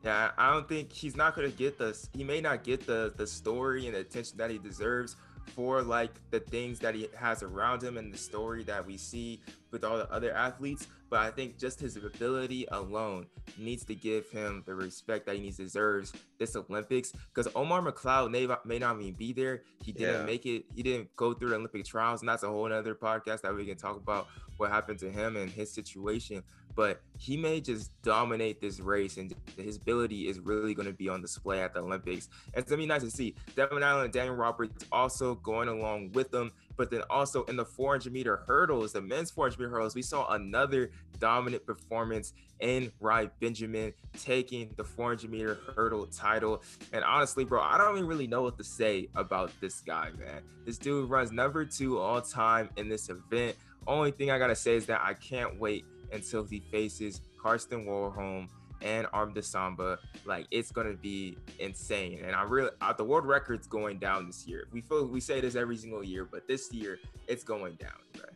[0.05, 2.09] Yeah, I don't think he's not gonna get this.
[2.15, 5.17] He may not get the the story and the attention that he deserves
[5.55, 9.41] for like the things that he has around him and the story that we see
[9.71, 10.87] with all the other athletes.
[11.11, 13.27] But I think just his ability alone
[13.59, 17.13] needs to give him the respect that he needs deserves this Olympics.
[17.35, 19.63] Because Omar McLeod may, may not even be there.
[19.83, 20.25] He didn't yeah.
[20.25, 20.67] make it.
[20.75, 23.67] He didn't go through the Olympic trials, and that's a whole other podcast that we
[23.67, 26.45] can talk about what happened to him and his situation.
[26.75, 31.09] But he may just dominate this race, and his ability is really going to be
[31.09, 32.29] on display at the Olympics.
[32.55, 36.12] And it's gonna be nice to see Devon Allen and Daniel Roberts also going along
[36.12, 36.51] with them.
[36.77, 40.33] But then also in the 400 meter hurdles, the men's 400 meter hurdles, we saw
[40.33, 46.62] another dominant performance in Rai Benjamin taking the 400 meter hurdle title.
[46.93, 50.43] And honestly, bro, I don't even really know what to say about this guy, man.
[50.64, 53.57] This dude runs number two all time in this event.
[53.87, 58.49] Only thing I gotta say is that I can't wait until he faces Karsten Warholm
[58.83, 59.99] and Abderrahman Samba.
[60.25, 62.21] Like it's gonna be insane.
[62.25, 64.67] And I really uh, the world record's going down this year.
[64.73, 66.99] We feel we say this every single year, but this year
[67.29, 68.33] it's going down, right?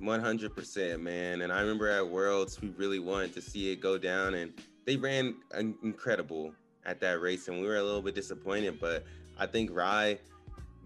[0.00, 4.34] 100% man and i remember at worlds we really wanted to see it go down
[4.34, 4.52] and
[4.86, 5.34] they ran
[5.82, 6.52] incredible
[6.86, 9.04] at that race and we were a little bit disappointed but
[9.38, 10.18] i think Rai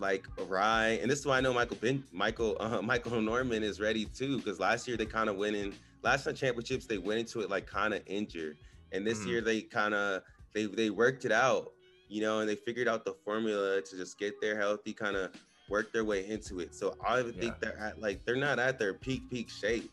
[0.01, 3.80] like Rai and this is why i know michael ben michael uh, michael norman is
[3.80, 5.72] ready too because last year they kind of went in
[6.05, 8.59] last time championships they went into it like kind of injured
[8.92, 9.28] and this mm.
[9.28, 11.72] year they kind of they they worked it out
[12.09, 15.30] you know and they figured out the formula to just get there healthy kind of
[15.68, 17.40] work their way into it so i would yeah.
[17.40, 19.90] think they're at like they're not at their peak peak shape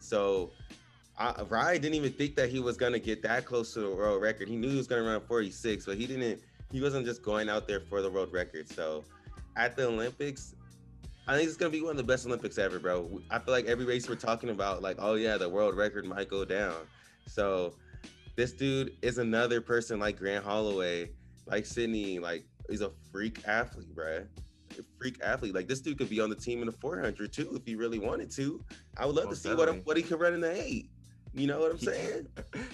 [0.00, 0.50] so
[1.18, 4.22] I, Rai didn't even think that he was gonna get that close to the world
[4.22, 4.48] record.
[4.48, 6.40] He knew he was gonna run 46, but he didn't.
[6.70, 8.68] He wasn't just going out there for the world record.
[8.68, 9.04] So,
[9.56, 10.54] at the Olympics,
[11.26, 13.20] I think it's gonna be one of the best Olympics ever, bro.
[13.30, 16.28] I feel like every race we're talking about, like, oh yeah, the world record might
[16.28, 16.74] go down.
[17.26, 17.74] So
[18.36, 21.10] this dude is another person like Grant Holloway,
[21.46, 24.24] like Sydney, like he's a freak athlete, bro.
[24.72, 25.54] A freak athlete.
[25.54, 27.98] Like this dude could be on the team in the 400 too if he really
[27.98, 28.64] wanted to.
[28.96, 30.90] I would love Most to see what what he could run in the eight.
[31.34, 32.28] You know what I'm saying?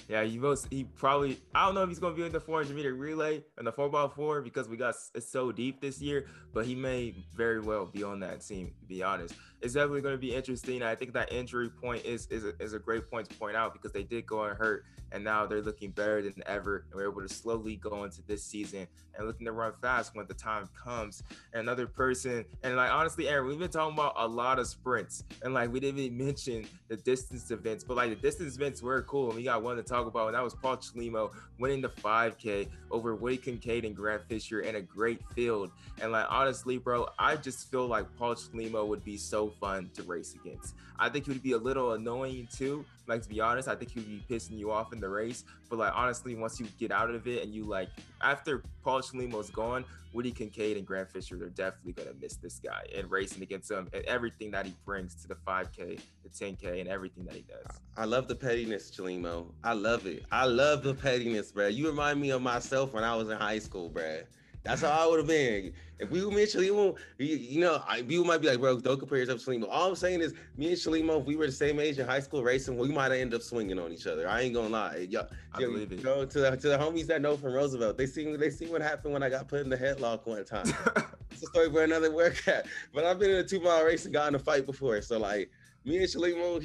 [0.08, 2.74] yeah, he most he probably I don't know if he's gonna be in the 400
[2.74, 6.74] meter relay and the 4x4 because we got it's so deep this year, but he
[6.74, 8.74] may very well be on that team.
[8.80, 10.82] To be honest, it's definitely going to be interesting.
[10.82, 13.72] I think that injury point is is a, is a great point to point out
[13.72, 16.84] because they did go and hurt, and now they're looking better than ever.
[16.90, 18.86] And we're able to slowly go into this season
[19.16, 21.24] and looking to run fast when the time comes.
[21.52, 25.24] And another person, and like honestly, Aaron, we've been talking about a lot of sprints,
[25.42, 29.02] and like we didn't even mention the distance events, but like the distance events were
[29.02, 31.88] cool, and we got one to talk about, and that was Paul Chelimo winning the
[31.88, 35.72] 5K over Woody Kincaid and Grant Fisher in a great field.
[36.00, 40.02] And like honestly, bro, I just feel like Paul Chelimo would be so fun to
[40.02, 40.74] race against.
[40.98, 42.84] I think he would be a little annoying too.
[43.06, 45.44] Like to be honest, I think he would be pissing you off in the race.
[45.68, 47.88] But like honestly, once you get out of it and you like
[48.22, 52.86] after Paul Chelimo's gone, Woody Kincaid and Grant Fisher, they're definitely gonna miss this guy
[52.96, 56.88] and racing against him and everything that he brings to the 5K, the 10K, and
[56.88, 57.78] everything that he does.
[57.96, 59.52] I love the pettiness, Chelimo.
[59.62, 60.24] I love it.
[60.32, 61.66] I love the pettiness, bro.
[61.68, 64.20] You remind me of myself when I was in high school, bro.
[64.64, 65.72] That's how I would have been.
[65.98, 68.78] If we were me and Chelimo, you, you know, I, people might be like, bro,
[68.78, 69.66] don't compare yourself to Chelimo.
[69.68, 72.20] All I'm saying is, me and Chelimo, if we were the same age in high
[72.20, 74.28] school racing, we might have ended up swinging on each other.
[74.28, 75.06] I ain't gonna lie.
[75.10, 76.02] Yo, I yo, believe it.
[76.02, 77.96] To the, to the homies that know from Roosevelt.
[77.98, 80.66] They see they see what happened when I got put in the headlock one time.
[81.30, 82.64] it's a story for another workout.
[82.94, 85.00] But I've been in a two mile race and got in a fight before.
[85.02, 85.50] So like,
[85.84, 86.64] me and Chelimo,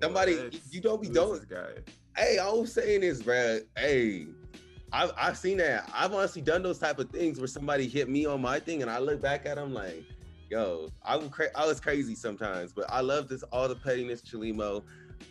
[0.00, 0.54] somebody, what?
[0.70, 1.44] you don't be don't.
[2.16, 4.26] Hey, all I'm saying is, bro, hey,
[4.94, 5.90] I've, I've seen that.
[5.92, 8.88] I've honestly done those type of things where somebody hit me on my thing and
[8.88, 10.04] I look back at them like,
[10.48, 14.22] yo, I was, cra- I was crazy sometimes, but I love this, all the pettiness,
[14.22, 14.84] Chelimo,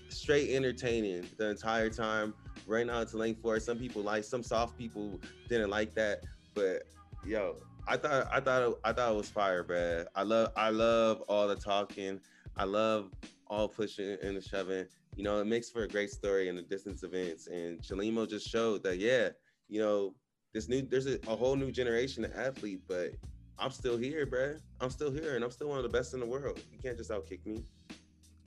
[0.09, 2.33] straight entertaining the entire time.
[2.67, 3.57] Right now it's lane four.
[3.61, 6.83] Some people like, some soft people didn't like that, but
[7.25, 7.55] yo,
[7.87, 10.03] I thought, I thought, I thought it was fire, bro.
[10.13, 12.19] I love, I love all the talking.
[12.57, 13.11] I love
[13.47, 14.87] all pushing and the shoving.
[15.15, 17.47] You know, it makes for a great story in the distance events.
[17.47, 19.29] And Chelimo just showed that, yeah,
[19.69, 20.13] you know,
[20.53, 23.11] this new there's a, a whole new generation of athlete, but
[23.57, 24.59] I'm still here, bruh.
[24.81, 26.59] I'm still here, and I'm still one of the best in the world.
[26.71, 27.63] You can't just outkick me.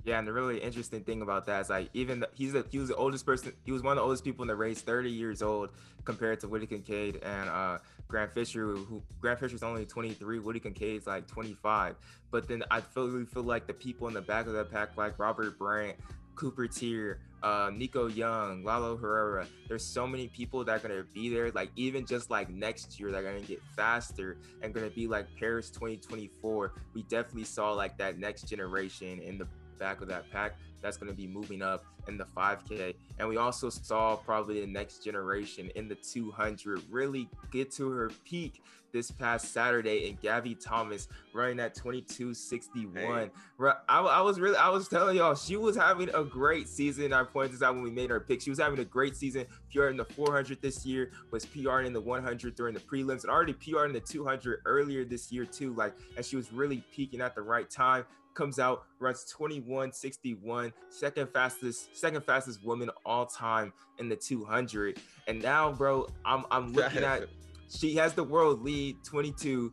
[0.06, 2.78] Yeah, and the really interesting thing about that is like even the, he's the, he
[2.78, 3.52] was the oldest person.
[3.64, 5.70] He was one of the oldest people in the race, 30 years old,
[6.04, 8.76] compared to Woody Kincaid and uh, Grant Fisher.
[8.76, 11.96] Who Grant Fisher's only 23, Woody Kincaid's like 25.
[12.30, 14.96] But then I feel really feel like the people in the back of the pack,
[14.96, 15.96] like Robert Brandt,
[16.36, 19.46] Cooper Teare, uh, Nico Young, Lalo Herrera.
[19.68, 21.50] There's so many people that are gonna be there.
[21.50, 25.70] Like even just like next year, they're gonna get faster and gonna be like Paris
[25.70, 26.72] 2024.
[26.94, 29.48] We definitely saw like that next generation in the
[29.78, 32.94] back of that pack that's going to be moving up in the 5K.
[33.18, 38.10] And we also saw probably the next generation in the 200 really get to her
[38.24, 38.62] peak
[38.92, 42.96] this past Saturday, and Gabby Thomas running at 22.61.
[42.96, 43.30] Hey.
[43.88, 47.12] I, I was really, I was telling y'all, she was having a great season.
[47.12, 48.40] I pointed this out when we made our pick.
[48.40, 49.44] She was having a great season.
[49.70, 53.30] PR in the 400 this year, was PR in the 100 during the prelims, and
[53.30, 55.74] already PR in the 200 earlier this year too.
[55.74, 58.04] Like, and she was really peaking at the right time
[58.36, 65.00] comes out, runs 21.61, second fastest, second fastest woman all time in the 200.
[65.26, 67.24] And now, bro, I'm I'm looking at
[67.68, 69.72] she has the world lead 22.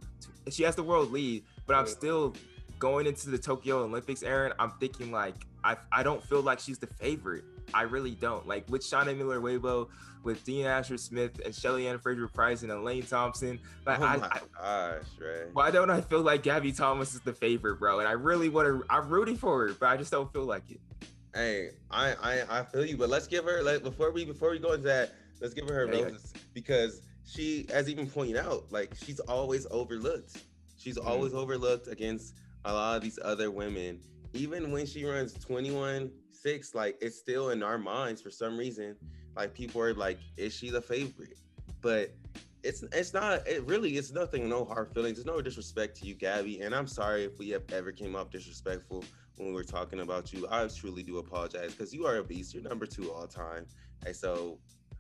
[0.50, 2.36] She has the world lead, but I'm still
[2.80, 4.54] going into the Tokyo Olympics, Aaron.
[4.58, 7.44] I'm thinking like I I don't feel like she's the favorite.
[7.74, 8.48] I really don't.
[8.48, 9.90] Like with Shaunae Miller-Uibo,
[10.24, 13.60] with Dina Asher Smith and Shelly Ann Fraser Pryce and Elaine Thompson.
[13.86, 15.54] Like, oh my I, gosh, right?
[15.54, 18.00] Why don't I feel like Gabby Thomas is the favorite, bro?
[18.00, 18.86] And I really want to.
[18.90, 20.80] I'm rooting for her, but I just don't feel like it.
[21.36, 24.60] Hey, I I, I feel you, but let's give her like before we before we
[24.60, 26.42] go into that, let's give her her yeah, roses yeah.
[26.54, 30.38] because she, as even pointed out, like she's always overlooked.
[30.78, 31.08] She's mm-hmm.
[31.08, 32.36] always overlooked against
[32.66, 34.00] a lot of these other women.
[34.34, 36.12] Even when she runs 21
[36.44, 38.96] 6, like it's still in our minds for some reason
[39.36, 41.38] like people are like, is she the favorite?
[41.82, 42.12] But
[42.64, 43.48] it's it's not.
[43.48, 44.48] It really it's nothing.
[44.48, 45.18] No hard feelings.
[45.18, 46.62] There's no disrespect to you, Gabby.
[46.62, 49.04] And I'm sorry if we have ever came up disrespectful
[49.38, 50.48] when we were talking about you.
[50.50, 52.54] I truly do apologize because you are a beast.
[52.54, 53.66] You're number two all time.
[54.06, 54.60] And so,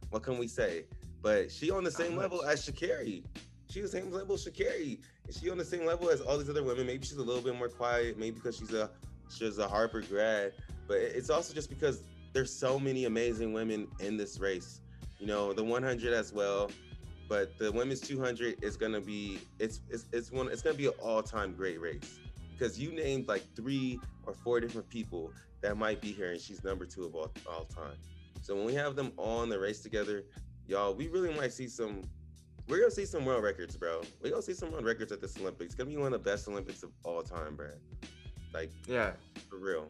[0.10, 0.86] what can we say?
[1.22, 3.24] But she on the same level as Sha'Carri.
[3.70, 5.00] She the same level as Sha'Carri.
[5.30, 6.86] Is she on the same level as all these other women?
[6.86, 8.18] Maybe she's a little bit more quiet.
[8.18, 8.89] Maybe because she's a
[9.30, 10.54] she's a Harvard grad.
[10.88, 12.04] But it's also just because
[12.34, 14.82] there's so many amazing women in this race.
[15.20, 16.70] You know, the 100 as well,
[17.30, 20.94] but the women's 200 is gonna be it's it's it's one it's gonna be an
[21.02, 22.20] all-time great race
[22.52, 25.32] because you named like three or four different people
[25.62, 27.96] that might be here, and she's number two of all all time.
[28.42, 30.24] So when we have them all in the race together,
[30.68, 32.02] y'all, we really might see some.
[32.68, 34.02] We're gonna see some world records, bro.
[34.22, 35.74] We're gonna see some world records at this Olympics.
[35.74, 37.70] It's gonna be one of the best Olympics of all time, bro.
[38.54, 39.14] Like, yeah,
[39.50, 39.88] for real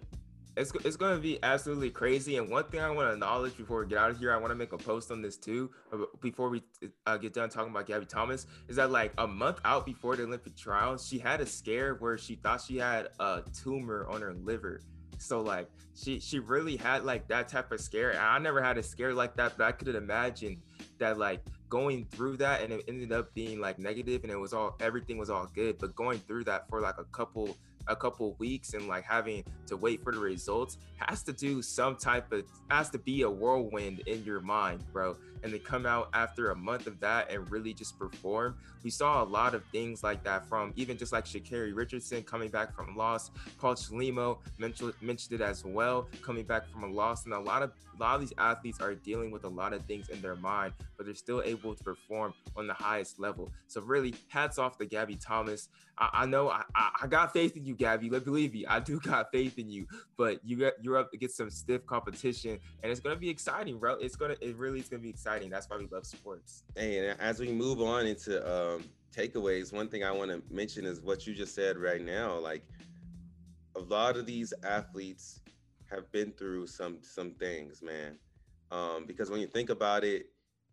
[0.55, 2.37] it's, it's going to be absolutely crazy.
[2.37, 4.51] And one thing I want to acknowledge before we get out of here, I want
[4.51, 5.71] to make a post on this too.
[5.91, 6.61] Uh, before we
[7.05, 10.23] uh, get done talking about Gabby Thomas, is that like a month out before the
[10.23, 14.33] Olympic trials, she had a scare where she thought she had a tumor on her
[14.33, 14.79] liver.
[15.17, 18.11] So like she she really had like that type of scare.
[18.11, 20.61] And I never had a scare like that, but I could imagine
[20.99, 24.53] that like going through that and it ended up being like negative and it was
[24.53, 25.77] all everything was all good.
[25.79, 27.55] But going through that for like a couple
[27.87, 31.95] a couple weeks and like having to wait for the results has to do some
[31.95, 35.15] type of has to be a whirlwind in your mind, bro.
[35.43, 38.57] And to come out after a month of that and really just perform.
[38.83, 42.49] We saw a lot of things like that from even just like Sha'Carri Richardson coming
[42.49, 43.31] back from loss.
[43.57, 47.25] Paul Chelimo mentioned mentioned it as well, coming back from a loss.
[47.25, 49.83] And a lot of a lot of these athletes are dealing with a lot of
[49.85, 53.51] things in their mind, but they're still able to perform on the highest level.
[53.67, 55.69] So really, hats off to Gabby Thomas.
[55.97, 58.09] I, I know I, I got faith in you, Gabby.
[58.09, 59.85] Let believe me, I do got faith in you.
[60.17, 63.95] But you got you're up against some stiff competition, and it's gonna be exciting, bro.
[63.95, 65.49] It's gonna it really is gonna be exciting.
[65.49, 66.63] That's why we love sports.
[66.75, 68.72] And as we move on into um,
[69.15, 72.37] takeaways, one thing I want to mention is what you just said right now.
[72.37, 72.63] Like
[73.75, 75.39] a lot of these athletes
[75.89, 78.17] have been through some some things, man.
[78.71, 80.27] Um, because when you think about it,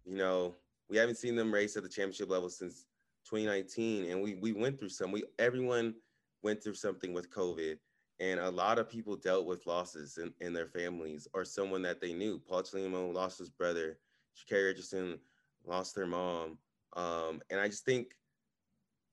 [0.04, 0.54] you know,
[0.88, 2.86] we haven't seen them race at the championship level since
[3.28, 5.12] 2019, and we we went through some.
[5.12, 5.94] We everyone
[6.42, 7.76] went through something with COVID,
[8.18, 12.00] and a lot of people dealt with losses in, in their families or someone that
[12.00, 12.38] they knew.
[12.38, 13.98] Paul Chelimo lost his brother.
[14.36, 15.18] Sha'Carri Richardson
[15.66, 16.56] lost their mom,
[16.96, 18.14] um, and I just think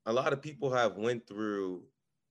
[0.08, 1.84] a lot of people have went through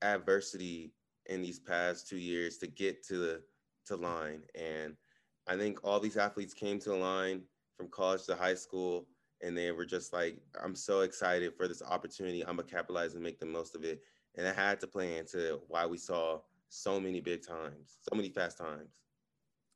[0.03, 0.93] adversity
[1.27, 3.43] in these past two years to get to the
[3.87, 4.43] to line.
[4.55, 4.97] And
[5.47, 7.43] I think all these athletes came to the line
[7.77, 9.07] from college to high school,
[9.43, 12.41] and they were just like, I'm so excited for this opportunity.
[12.41, 14.01] I'm gonna capitalize and make the most of it.
[14.37, 18.31] And it had to play into why we saw so many big times, so many
[18.31, 18.97] fast times.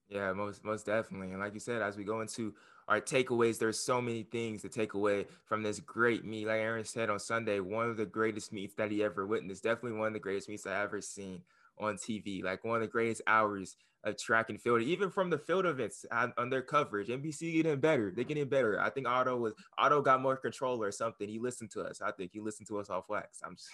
[0.08, 1.30] Yeah, most most definitely.
[1.30, 2.54] And like you said, as we go into
[2.90, 6.48] our takeaways, there's so many things to take away from this great meet.
[6.48, 9.62] Like Aaron said on Sunday, one of the greatest meets that he ever witnessed.
[9.62, 11.42] Definitely one of the greatest meets I ever seen
[11.78, 12.42] on TV.
[12.42, 16.06] Like one of the greatest hours of track and field, even from the field events
[16.10, 17.08] on, on, their coverage.
[17.08, 18.12] NBC getting better.
[18.14, 18.80] They're getting better.
[18.80, 21.28] I think Otto was Otto got more control or something.
[21.28, 22.00] He listened to us.
[22.00, 23.40] I think he listened to us off wax.
[23.44, 23.68] I'm just,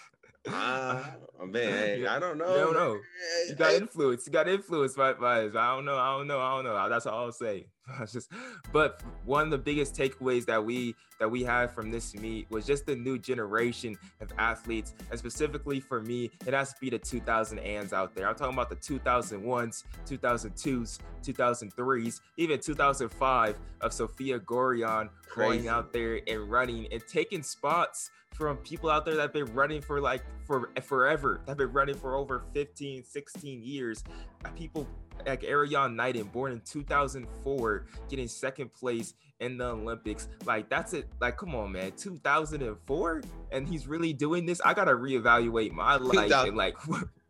[0.53, 1.03] uh,
[1.45, 2.53] man, I don't know.
[2.53, 2.99] I don't know.
[3.47, 4.25] You got influence.
[4.25, 5.55] You got influence by, by us.
[5.55, 5.97] I don't know.
[5.97, 6.39] I don't know.
[6.39, 6.89] I don't know.
[6.89, 7.67] That's all I'll say.
[8.11, 8.31] just,
[8.71, 12.65] but one of the biggest takeaways that we that we had from this meet was
[12.65, 16.99] just the new generation of athletes, and specifically for me, it has to be the
[16.99, 18.27] 2000 ands out there.
[18.27, 19.83] I'm talking about the 2001s,
[20.17, 25.49] 2002s, 2003s, even 2005 of Sophia Gorriaran Crazy.
[25.49, 29.51] going out there and running and taking spots from people out there that have been
[29.53, 34.03] running for like for forever, that have been running for over 15, 16 years.
[34.45, 34.87] Uh, people
[35.25, 40.27] like Erriyon Knighton, born in 2004, getting second place in the Olympics.
[40.45, 41.07] Like that's it.
[41.19, 44.61] Like, come on, man, 2004, and he's really doing this.
[44.63, 46.75] I gotta reevaluate my life and like.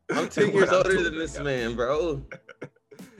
[0.09, 2.23] I'm 10 years older than this man, bro.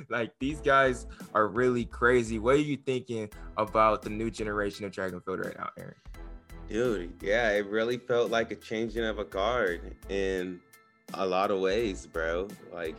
[0.09, 2.39] like these guys are really crazy.
[2.39, 5.95] What are you thinking about the new generation of track and field right now, Aaron?
[6.69, 10.59] Dude, yeah, it really felt like a changing of a guard in
[11.13, 12.47] a lot of ways, bro.
[12.73, 12.95] Like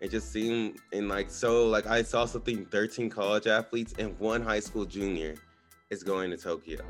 [0.00, 4.42] it just seemed in like so like I saw something 13 college athletes and one
[4.42, 5.34] high school junior
[5.90, 6.84] is going to Tokyo.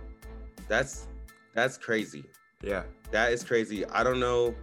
[0.69, 1.07] That's
[1.55, 2.25] that's crazy.
[2.63, 2.83] Yeah.
[3.11, 3.87] That is crazy.
[3.87, 4.55] I don't know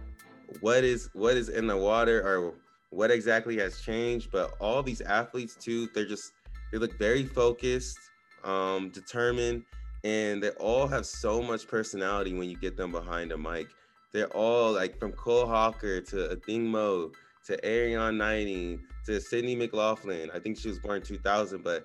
[0.60, 2.54] what is what is in the water or
[2.90, 6.32] what exactly has changed, but all these athletes too, they're just
[6.72, 7.98] they look very focused,
[8.44, 9.62] um, determined,
[10.04, 13.68] and they all have so much personality when you get them behind a mic.
[14.12, 17.10] They're all like from Cole Hocker to Athing Mu
[17.46, 20.30] to Erriyon Knighton to Sydney McLaughlin.
[20.34, 21.84] I think she was born 2000, but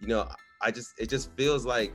[0.00, 0.28] you know,
[0.60, 1.92] I just it just feels like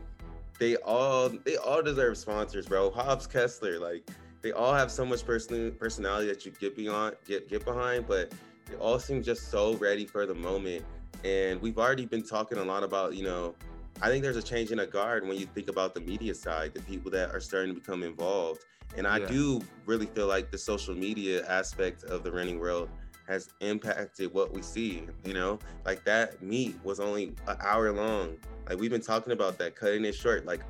[0.60, 2.92] they all they all deserve sponsors, bro.
[2.92, 4.08] Hobbs Kessler, like
[4.42, 8.34] they all have so much person personality that you get beyond get get behind, but
[8.66, 10.84] they all seem just so ready for the moment.
[11.24, 13.54] And we've already been talking a lot about, you know,
[14.02, 16.74] I think there's a change in a guard when you think about the media side,
[16.74, 18.66] the people that are starting to become involved.
[18.98, 19.28] And I yeah.
[19.28, 22.90] do really feel like the social media aspect of the running world
[23.28, 25.04] has impacted what we see.
[25.24, 28.38] You know, like that meet was only an hour long.
[28.68, 30.46] Like we've been talking about that, cutting it short.
[30.46, 30.62] Like,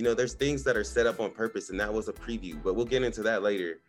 [0.00, 2.56] you know, there's things that are set up on purpose, and that was a preview.
[2.64, 3.80] But we'll get into that later.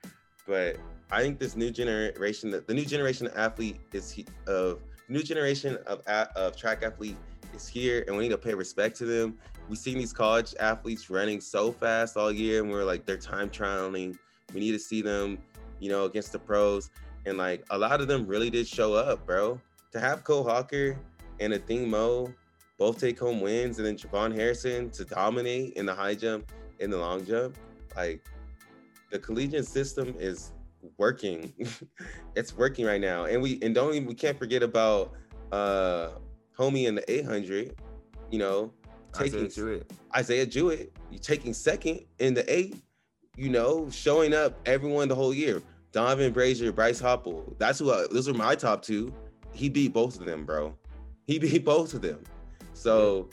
[0.46, 0.76] But
[1.10, 6.02] I think this new generation, the new generation of athlete is of new generation of
[6.36, 7.16] of track athlete
[7.56, 9.38] is here, and we need to pay respect to them.
[9.70, 13.50] We've seen these college athletes running so fast all year, and we're like they're time
[13.50, 14.18] trialing.
[14.54, 15.38] We need to see them,
[15.80, 16.90] you know, against the pros.
[17.26, 19.62] And like a lot of them really did show up, bro.
[19.94, 20.98] To have Cole Hocker
[21.40, 22.34] and Athing Mu
[22.82, 26.92] both take home wins, and then JuVaughn Harrison to dominate in the high jump and
[26.92, 27.56] the long jump,
[27.96, 28.24] like
[29.12, 30.54] the collegiate system is
[30.98, 31.54] working.
[32.36, 35.14] it's working right now, and we and don't even we can't forget about
[35.52, 36.10] uh
[36.58, 37.76] homie in the 800.
[38.32, 38.74] You know,
[39.14, 39.94] taking Isaiah Jewett.
[40.18, 42.78] Isaiah Jewett, you taking second in the eight.
[43.38, 45.62] You know, showing up everyone the whole year.
[45.94, 47.56] Donavan Brazier, Bryce Hoppel.
[47.60, 47.92] That's who.
[47.92, 49.14] I, those are my top two.
[49.54, 50.76] He beat both of them, bro.
[51.28, 52.24] He beat both of them.
[52.82, 53.30] So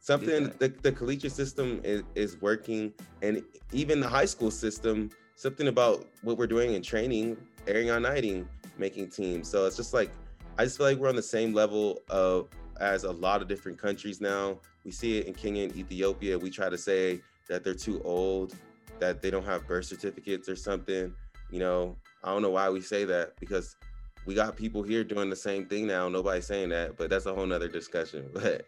[0.00, 2.92] something the, the collegiate system is, is working,
[3.22, 3.42] and
[3.72, 5.10] even the high school system.
[5.38, 7.36] Something about what we're doing in training,
[7.66, 9.48] Erriyon Knighton, making teams.
[9.48, 10.10] So it's just like
[10.58, 12.48] I just feel like we're on the same level of
[12.80, 14.58] as a lot of different countries now.
[14.84, 16.38] We see it in Kenya and Ethiopia.
[16.38, 18.54] We try to say that they're too old,
[18.98, 21.12] that they don't have birth certificates or something.
[21.50, 23.76] You know, I don't know why we say that because
[24.24, 26.08] we got people here doing the same thing now.
[26.08, 28.30] Nobody's saying that, but that's a whole nother discussion.
[28.34, 28.66] But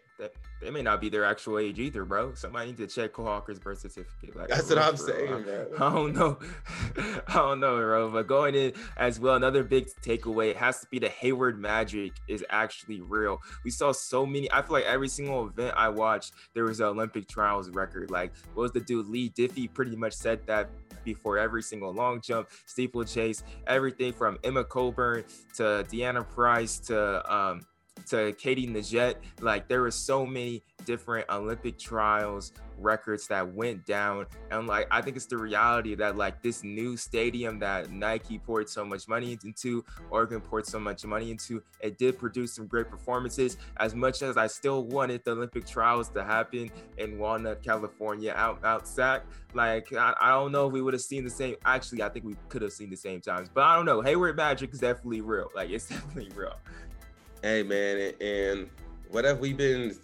[0.61, 2.33] they may not be their actual age either, bro.
[2.33, 4.35] Somebody needs to check Hocker's birth certificate.
[4.35, 5.45] Like that's what I'm saying.
[5.79, 6.37] I don't know.
[7.27, 8.09] I don't know, bro.
[8.11, 12.43] But going in as well, another big takeaway has to be the Hayward magic is
[12.49, 13.39] actually real.
[13.63, 14.51] We saw so many.
[14.51, 18.11] I feel like every single event I watched, there was an Olympic trials record.
[18.11, 20.69] Like, what was the dude Leigh Diffey pretty much said that
[21.03, 25.23] before every single long jump, steeplechase, everything from Emma Coburn
[25.55, 27.61] to Deanna Price to um,
[28.09, 29.15] to Katie Nageotte.
[29.41, 34.25] Like there were so many different Olympic trials records that went down.
[34.51, 38.69] And like I think it's the reality that like this new stadium that Nike poured
[38.69, 42.89] so much money into, Oregon poured so much money into, it did produce some great
[42.89, 43.57] performances.
[43.77, 48.63] As much as I still wanted the Olympic trials to happen in Walnut, California, out
[48.63, 51.55] out SAC, like I, I don't know if we would have seen the same.
[51.65, 54.01] Actually, I think we could have seen the same times, but I don't know.
[54.01, 55.49] Hayward Magic is definitely real.
[55.55, 56.55] Like it's definitely real.
[57.41, 58.69] Hey man, and
[59.11, 59.97] what have we been?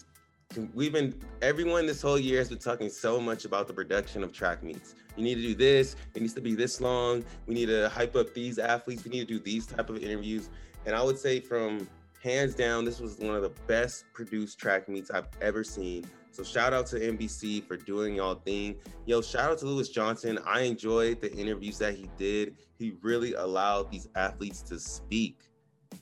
[0.74, 4.32] We've been everyone this whole year has been talking so much about the production of
[4.32, 4.96] track meets.
[5.18, 5.98] You need to do this.
[6.14, 7.26] It needs to be this long.
[7.46, 9.04] We need to hype up these athletes.
[9.04, 10.50] We need to do these type of interviews.
[10.86, 11.90] And I would say from
[12.24, 16.06] hands down, this was one of the best produced track meets I've ever seen.
[16.32, 18.78] So shout out to NBC for doing y'all thing.
[19.06, 20.40] Yo, shout out to Lewis Johnson.
[20.46, 22.56] I enjoyed the interviews that he did.
[22.80, 25.42] He really allowed these athletes to speak.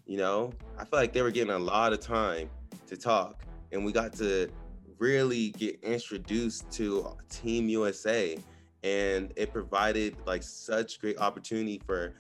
[0.06, 2.50] You know, I feel like they were getting a lot of time
[2.88, 4.50] to talk, and we got to
[5.00, 8.38] really get introduced to Team USA,
[8.84, 12.14] and it provided like such great opportunity for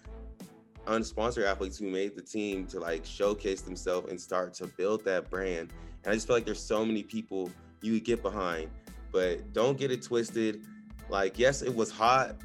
[0.88, 5.30] unsponsored athletes who made the team to like showcase themselves and start to build that
[5.30, 5.72] brand.
[6.04, 7.50] And I just feel like there's so many people
[7.82, 8.70] you could get behind,
[9.12, 10.66] but don't get it twisted.
[11.10, 12.36] Like, yes, it was hot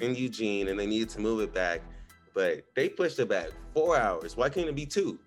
[0.00, 1.82] in Eugene and they needed to move it back,
[2.34, 4.36] but they pushed it back four hours.
[4.36, 5.18] Why can't it be two?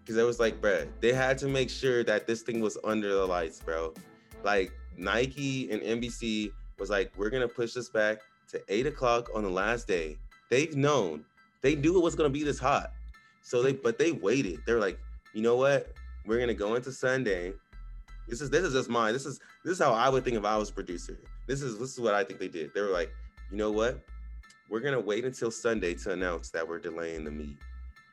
[0.00, 3.14] Because it was like, bro, they had to make sure that this thing was under
[3.14, 3.94] the lights, bro.
[4.42, 9.44] Like Nike and NBC was like, we're gonna push this back to eight o'clock on
[9.44, 10.18] the last day.
[10.48, 11.24] They've known,
[11.62, 12.92] they knew it was gonna be this hot.
[13.42, 14.60] So they, but they waited.
[14.66, 14.98] They're like,
[15.34, 15.92] you know what?
[16.26, 17.52] We're gonna go into Sunday.
[18.28, 19.12] This is this is just mine.
[19.12, 21.18] This is this is how I would think if I was a producer.
[21.46, 22.72] This is this is what I think they did.
[22.74, 23.12] They were like,
[23.50, 24.00] you know what?
[24.70, 27.56] We're gonna wait until Sunday to announce that we're delaying the meet.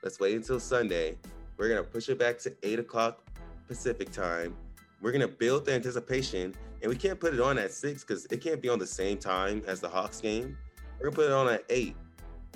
[0.02, 1.16] Let's wait until Sunday.
[1.56, 3.22] We're gonna push it back to eight o'clock
[3.68, 4.56] Pacific time.
[5.00, 8.42] We're gonna build the anticipation, and we can't put it on at six because it
[8.42, 10.58] can't be on the same time as the Hawks game.
[10.98, 11.96] We're gonna put it on at eight.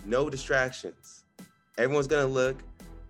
[0.04, 1.26] No distractions.
[1.78, 2.64] Everyone's gonna look,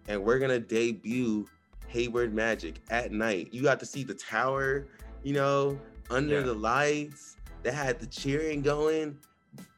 [0.10, 1.48] and we're gonna debut
[1.88, 3.48] Hayward Magic at night.
[3.54, 4.88] You got to see the tower,
[5.24, 5.80] you know,
[6.10, 6.46] under yeah.
[6.46, 7.38] the lights.
[7.64, 9.18] They had the cheering going.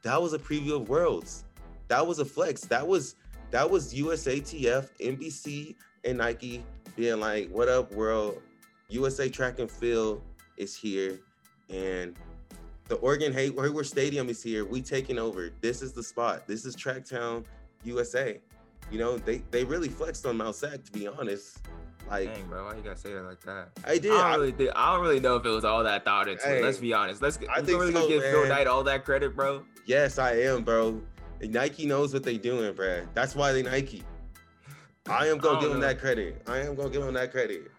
[0.04, 1.46] That was a preview of Worlds.
[1.88, 2.62] That was a flex.
[2.62, 3.16] That was
[3.52, 6.64] that was USATF, NBC, and Nike
[6.96, 8.42] being like, "What up, world?
[8.90, 10.22] USA Track and Field
[10.58, 11.20] is here,
[11.70, 12.16] and
[12.88, 14.66] the Oregon Hayward Stadium is here.
[14.66, 15.52] We taking over.
[15.62, 16.48] This is the spot.
[16.48, 17.46] This is Tracktown,
[17.84, 18.42] USA.
[18.92, 21.60] You know, they they really flexed on Mount Sac, to be honest.
[22.10, 23.70] Like, Dang, bro, why you gotta say that like that?
[23.86, 24.12] I did.
[24.12, 26.44] I don't, really, think, I don't really know if it was all that thought into
[26.44, 26.62] hey.
[26.62, 27.22] Let's be honest.
[27.22, 27.40] Let's.
[27.50, 28.32] I think really so, give man.
[28.32, 29.64] Phil Knight all that credit, bro.
[29.86, 31.02] Yes, I am, bro.
[31.42, 33.06] Nike knows what they're doing, bro.
[33.14, 34.04] That's why they Nike.
[35.10, 35.74] I am gonna I give know.
[35.74, 36.42] them that credit.
[36.48, 37.72] I am gonna give them that credit.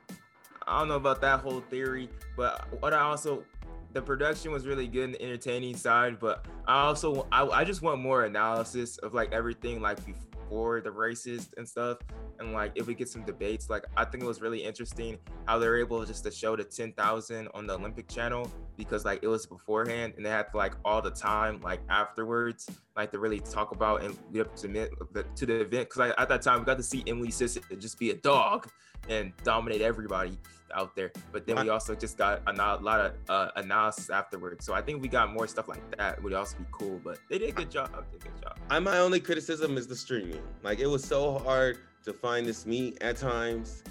[0.66, 3.45] I don't know about that whole theory, but what I also
[3.93, 7.81] the production was really good in the entertaining side, but I also I, I just
[7.81, 11.99] want more analysis of like everything like before for the races and stuff.
[12.39, 15.59] And like if we get some debates, like I think it was really interesting how
[15.59, 19.47] they're able just to show the 10,000 on the Olympic channel because like it was
[19.47, 24.05] beforehand and they had like all the time like afterwards like to really talk about
[24.05, 26.85] and lead up to, the, to the event because at that time we got to
[26.85, 28.69] see Emily Sisson just be a dog
[29.09, 30.39] and dominate everybody
[30.75, 31.13] out there.
[31.33, 34.65] But then we also just got a, a lot of uh, analysis afterwards.
[34.65, 37.01] So I think we got more stuff like that would also be cool.
[37.03, 37.91] But they did a good job.
[38.13, 38.59] They did a good job.
[38.71, 40.43] I my only criticism is the streaming.
[40.63, 43.83] Like it was so hard to find this meet at times.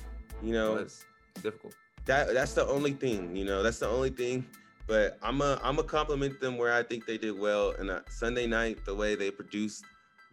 [0.41, 1.05] You know, it's
[1.41, 1.73] difficult.
[2.05, 3.35] That that's the only thing.
[3.35, 4.45] You know, that's the only thing.
[4.85, 7.71] But I'm a I'm a compliment them where I think they did well.
[7.79, 9.85] And uh, Sunday night, the way they produced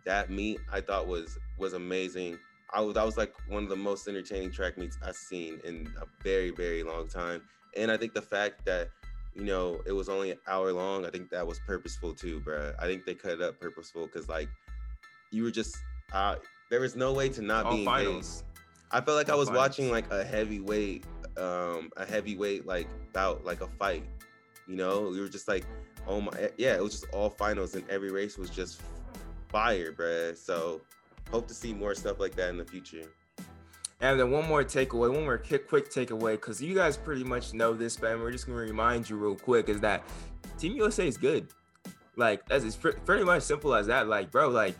[0.04, 2.38] that meet, I thought was was amazing.
[2.72, 5.92] I was that was like one of the most entertaining track meets I've seen in
[6.00, 7.42] a very very long time.
[7.76, 8.90] And I think the fact that
[9.34, 12.72] you know it was only an hour long, I think that was purposeful too, bro.
[12.78, 14.48] I think they cut it up purposeful because like
[15.30, 15.76] you were just
[16.12, 16.36] uh,
[16.70, 18.42] there was no way to not All be engaged.
[18.90, 19.68] I felt like All I was finals.
[19.68, 21.04] watching like a heavyweight,
[21.36, 24.04] um, a heavyweight like bout, like a fight.
[24.66, 25.64] You know, we were just like,
[26.06, 28.80] oh my, yeah, it was just all finals, and every race was just
[29.48, 30.36] fire, bruh.
[30.36, 30.80] So
[31.30, 33.04] hope to see more stuff like that in the future.
[34.00, 37.52] And then one more takeaway, one more quick, quick takeaway, because you guys pretty much
[37.52, 40.04] know this, but we're just gonna remind you real quick is that
[40.58, 41.48] Team USA is good.
[42.16, 44.08] Like that's it's pretty much simple as that.
[44.08, 44.74] Like, bro, like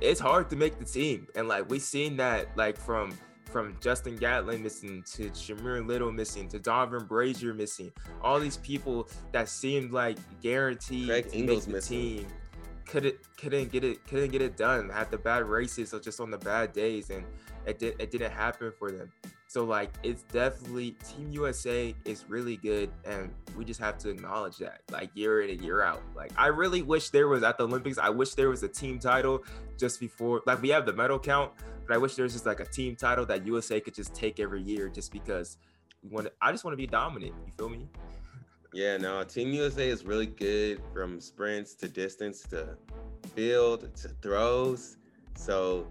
[0.00, 3.12] it's hard to make the team, and like we seen that like from
[3.44, 7.92] from Justin Gatlin missing to Shamier Little missing to Donavan Brazier missing,
[8.22, 11.98] all these people that seemed like guaranteed Craig to make the missing.
[11.98, 12.26] team
[12.90, 14.88] couldn't couldn't get it couldn't get it done.
[14.88, 17.24] Had the bad races or just on the bad days, and
[17.64, 19.10] it did it didn't happen for them.
[19.46, 24.58] So like it's definitely Team USA is really good, and we just have to acknowledge
[24.58, 26.02] that like year in and year out.
[26.16, 27.96] Like I really wish there was at the Olympics.
[27.98, 29.44] I wish there was a team title
[29.78, 30.42] just before.
[30.46, 31.52] Like we have the medal count,
[31.86, 34.40] but I wish there was just like a team title that USA could just take
[34.40, 35.58] every year, just because
[36.10, 36.28] want.
[36.42, 37.34] I just want to be dominant.
[37.46, 37.88] You feel me?
[38.72, 42.76] Yeah, no, Team USA is really good from sprints to distance to
[43.34, 44.96] field to throws.
[45.34, 45.88] So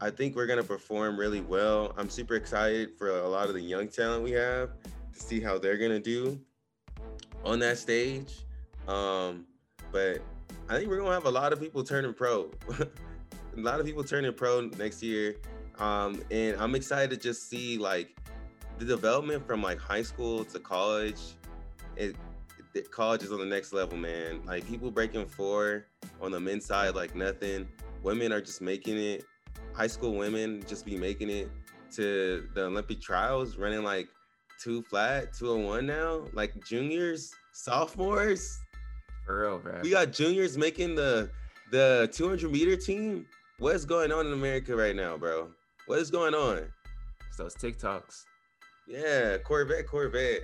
[0.00, 1.92] I think we're gonna perform really well.
[1.98, 4.70] I'm super excited for a lot of the young talent we have
[5.12, 6.40] to see how they're gonna do
[7.44, 8.46] on that stage.
[8.88, 9.44] Um,
[9.92, 10.22] but
[10.70, 12.50] I think we're gonna have a lot of people turning pro.
[12.78, 12.86] a
[13.60, 15.36] lot of people turning pro next year.
[15.78, 18.16] Um, and I'm excited to just see like
[18.78, 21.20] the development from like high school to college
[21.96, 22.16] it,
[22.74, 24.42] it college is on the next level, man.
[24.44, 25.86] Like people breaking four
[26.20, 27.68] on the men's side like nothing.
[28.02, 29.24] Women are just making it.
[29.72, 31.50] High school women just be making it
[31.92, 34.08] to the Olympic trials, running like
[34.62, 36.24] two flat, two and one now.
[36.32, 38.58] Like juniors, sophomores.
[39.24, 39.80] For real, bro.
[39.82, 41.30] We got juniors making the
[41.70, 43.26] the 200 meter team.
[43.58, 45.48] what's going on in America right now, bro?
[45.86, 46.66] What is going on?
[47.28, 48.24] It's those TikToks.
[48.86, 50.42] Yeah, Corvette, Corvette.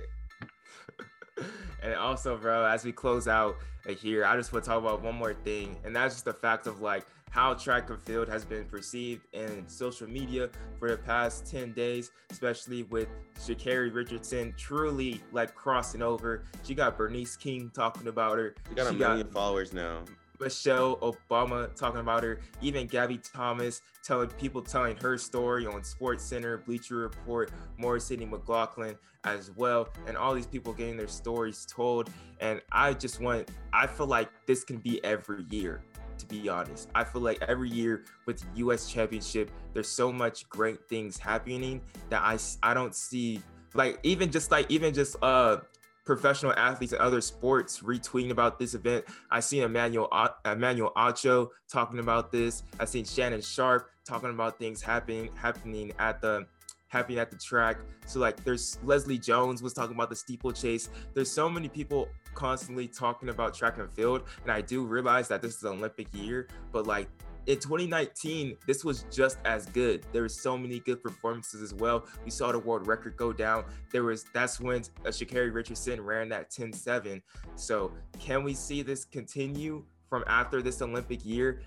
[1.83, 3.55] And also, bro, as we close out
[3.87, 6.67] here, I just want to talk about one more thing, and that's just the fact
[6.67, 11.49] of like how track and field has been perceived in social media for the past
[11.49, 13.07] 10 days, especially with
[13.39, 16.43] Sha'Carri Richardson truly like crossing over.
[16.63, 18.53] She got Bernice King talking about her.
[18.67, 20.03] She got a million got, followers now.
[20.41, 26.23] Michelle Obama talking about her, even Gabby Thomas telling people telling her story on Sports
[26.23, 31.65] Center, Bleacher Report, Morris City McLaughlin as well, and all these people getting their stories
[31.65, 32.09] told.
[32.39, 35.83] And I just want, I feel like this can be every year.
[36.17, 38.87] To be honest, I feel like every year with the U.S.
[38.87, 41.81] Championship, there's so much great things happening
[42.11, 43.41] that I I don't see
[43.73, 45.61] like even just like even just uh
[46.05, 49.05] professional athletes and other sports retweeting about this event.
[49.29, 50.07] I see Emmanuel
[50.45, 52.63] Emmanuel Acho talking about this.
[52.79, 56.45] I've seen Shannon Sharpe talking about things happening happening at the
[56.87, 57.77] happening at the track.
[58.05, 60.89] So like there's Leslie Jones was talking about the steeplechase.
[61.13, 64.23] There's so many people constantly talking about track and field.
[64.43, 67.07] And I do realize that this is an Olympic year, but like
[67.47, 70.05] in 2019, this was just as good.
[70.11, 72.05] There were so many good performances as well.
[72.23, 73.65] We saw the world record go down.
[73.91, 77.21] There was that's when uh, Sha'Carri Richardson ran that 10-7.
[77.55, 81.61] So can we see this continue from after this Olympic year?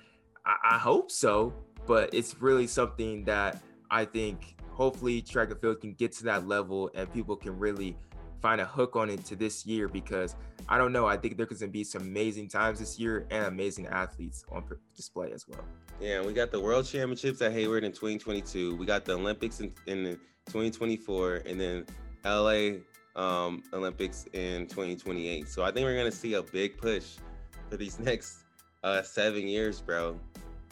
[0.47, 1.53] I, I hope so,
[1.87, 6.47] but it's really something that I think hopefully track and field can get to that
[6.47, 7.97] level and people can really
[8.43, 10.37] find a hook on it to this year because
[10.69, 11.07] I don't know.
[11.07, 14.65] I think there could be some amazing times this year and amazing athletes on
[14.95, 15.65] display as well.
[16.01, 18.77] Yeah, we got the World Championships at Hayward in 2022.
[18.77, 21.87] We got the Olympics in, in 2024, and then
[22.25, 22.81] LA
[23.17, 25.49] um, Olympics in 2028.
[25.49, 27.17] So I think we're gonna see a big push
[27.71, 28.45] for these next
[28.83, 30.19] uh, seven years, bro.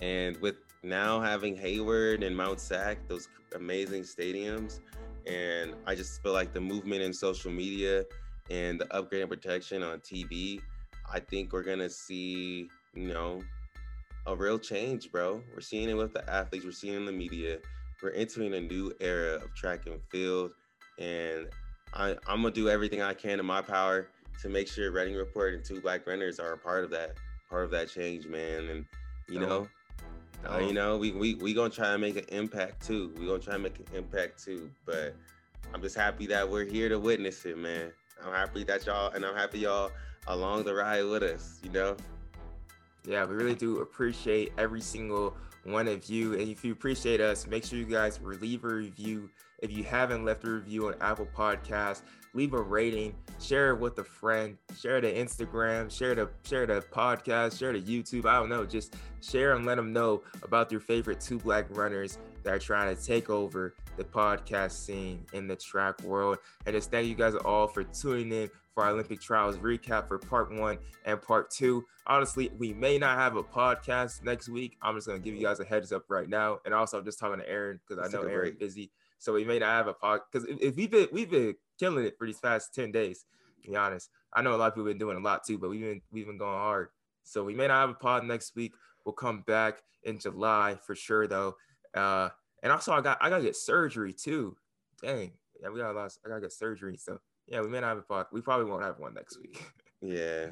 [0.01, 4.81] And with now having Hayward and Mount Sac, those amazing stadiums,
[5.27, 8.05] and I just feel like the movement in social media
[8.51, 10.61] and the upgrade and protection on TV,
[11.11, 13.43] I think we're gonna see, you know,
[14.27, 15.43] a real change, bro.
[15.55, 17.59] We're seeing it with the athletes, we're seeing it in the media.
[18.03, 20.51] We're entering a new era of track and field,
[20.99, 21.49] and
[21.95, 24.09] I, am gonna do everything I can in my power
[24.41, 27.17] to make sure Reading Report and Two Black Runners are a part of that,
[27.51, 28.69] part of that change, man.
[28.69, 28.87] And
[29.29, 29.69] you know,
[30.49, 33.13] uh, you know, we we we gonna try to make an impact too.
[33.19, 34.71] We gonna try to make an impact too.
[34.85, 35.15] But
[35.73, 37.93] I'm just happy that we're here to witness it, man.
[38.25, 39.91] I'm happy that y'all and I'm happy y'all
[40.27, 41.61] along the ride with us.
[41.63, 41.97] You know.
[43.05, 46.35] Yeah, we really do appreciate every single one of you.
[46.35, 49.29] And if you appreciate us, make sure you guys leave a review.
[49.61, 52.03] If you haven't left a review on Apple Podcasts,
[52.35, 56.83] leave a rating, share it with a friend, share the Instagram, share the share the
[56.93, 58.27] podcast, share the YouTube.
[58.27, 62.19] I don't know, just share and let them know about your favorite two black runners
[62.43, 66.39] that are trying to take over the podcast scene in the track world.
[66.67, 70.19] And just thank you guys all for tuning in for our Olympic trials recap for
[70.19, 71.85] part one and part two.
[72.07, 74.77] Honestly, we may not have a podcast next week.
[74.81, 76.59] I'm just gonna give you guys a heads up right now.
[76.65, 78.91] And also I'm just talking to Aaron because I know Aaron's busy.
[79.23, 82.05] So we may not have a pod because if, if we've been we've been killing
[82.05, 83.25] it for these past 10 days,
[83.63, 84.11] to be honest.
[84.35, 86.27] I know a lot of people been doing a lot too, but we've been we've
[86.27, 86.89] been going hard.
[87.23, 88.75] So we may not have a pod next week.
[89.05, 91.55] We'll come back in July for sure though.
[91.95, 92.31] Uh
[92.65, 94.57] and also I got I gotta get surgery too.
[95.01, 95.31] Dang.
[95.61, 96.07] Yeah, we got a lot.
[96.07, 96.97] Of, I gotta get surgery.
[96.97, 98.27] So yeah, we may not have a pod.
[98.33, 99.65] We probably won't have one next week.
[100.05, 100.49] Yeah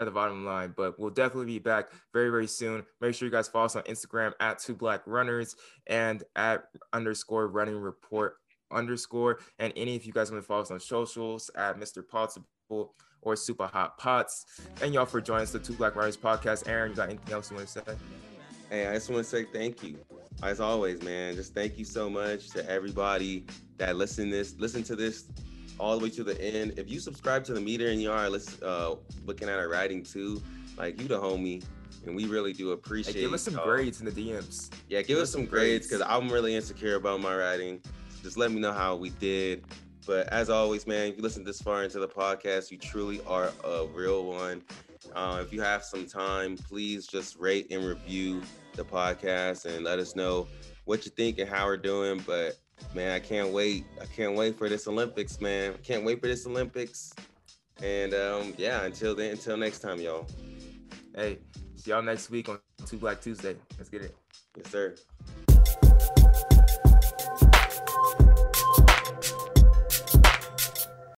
[0.00, 0.74] at the bottom line.
[0.76, 2.84] But we'll definitely be back very, very soon.
[3.00, 5.54] Make sure you guys follow us on Instagram at two black runners
[5.86, 8.36] and at underscore running report
[8.72, 9.40] underscore.
[9.58, 12.06] And any of you guys want to follow us on socials at Mr.
[12.06, 14.46] Possible or Super Hot Pots.
[14.82, 16.68] And y'all for joining us the Two Black Runners podcast.
[16.68, 17.96] Aaron, you got anything else you want to say?
[18.70, 19.98] Hey, I just want to say thank you.
[20.42, 23.44] As always, man, just thank you so much to everybody
[23.76, 25.24] that listen this, listen to this
[25.80, 26.74] all the way to the end.
[26.76, 30.02] If you subscribe to the meter and you are let's uh, looking at our writing
[30.02, 30.42] too,
[30.76, 31.64] like you the homie,
[32.06, 33.16] and we really do appreciate.
[33.16, 34.70] Hey, give us some uh, grades in the DMs.
[34.88, 37.80] Yeah, give, give us some grades because I'm really insecure about my writing.
[38.10, 39.64] So just let me know how we did.
[40.06, 43.52] But as always, man, if you listen this far into the podcast, you truly are
[43.64, 44.62] a real one.
[45.14, 48.42] Uh, if you have some time, please just rate and review
[48.74, 50.46] the podcast and let us know
[50.84, 52.22] what you think and how we're doing.
[52.26, 52.56] But
[52.94, 53.84] man, I can't wait.
[54.00, 55.74] I can't wait for this Olympics, man.
[55.82, 57.12] Can't wait for this Olympics.
[57.82, 60.26] And um, yeah, until then, until next time, y'all.
[61.14, 61.38] Hey,
[61.76, 63.56] see y'all next week on Two Black Tuesday.
[63.78, 64.16] Let's get it.
[64.56, 64.94] Yes, sir.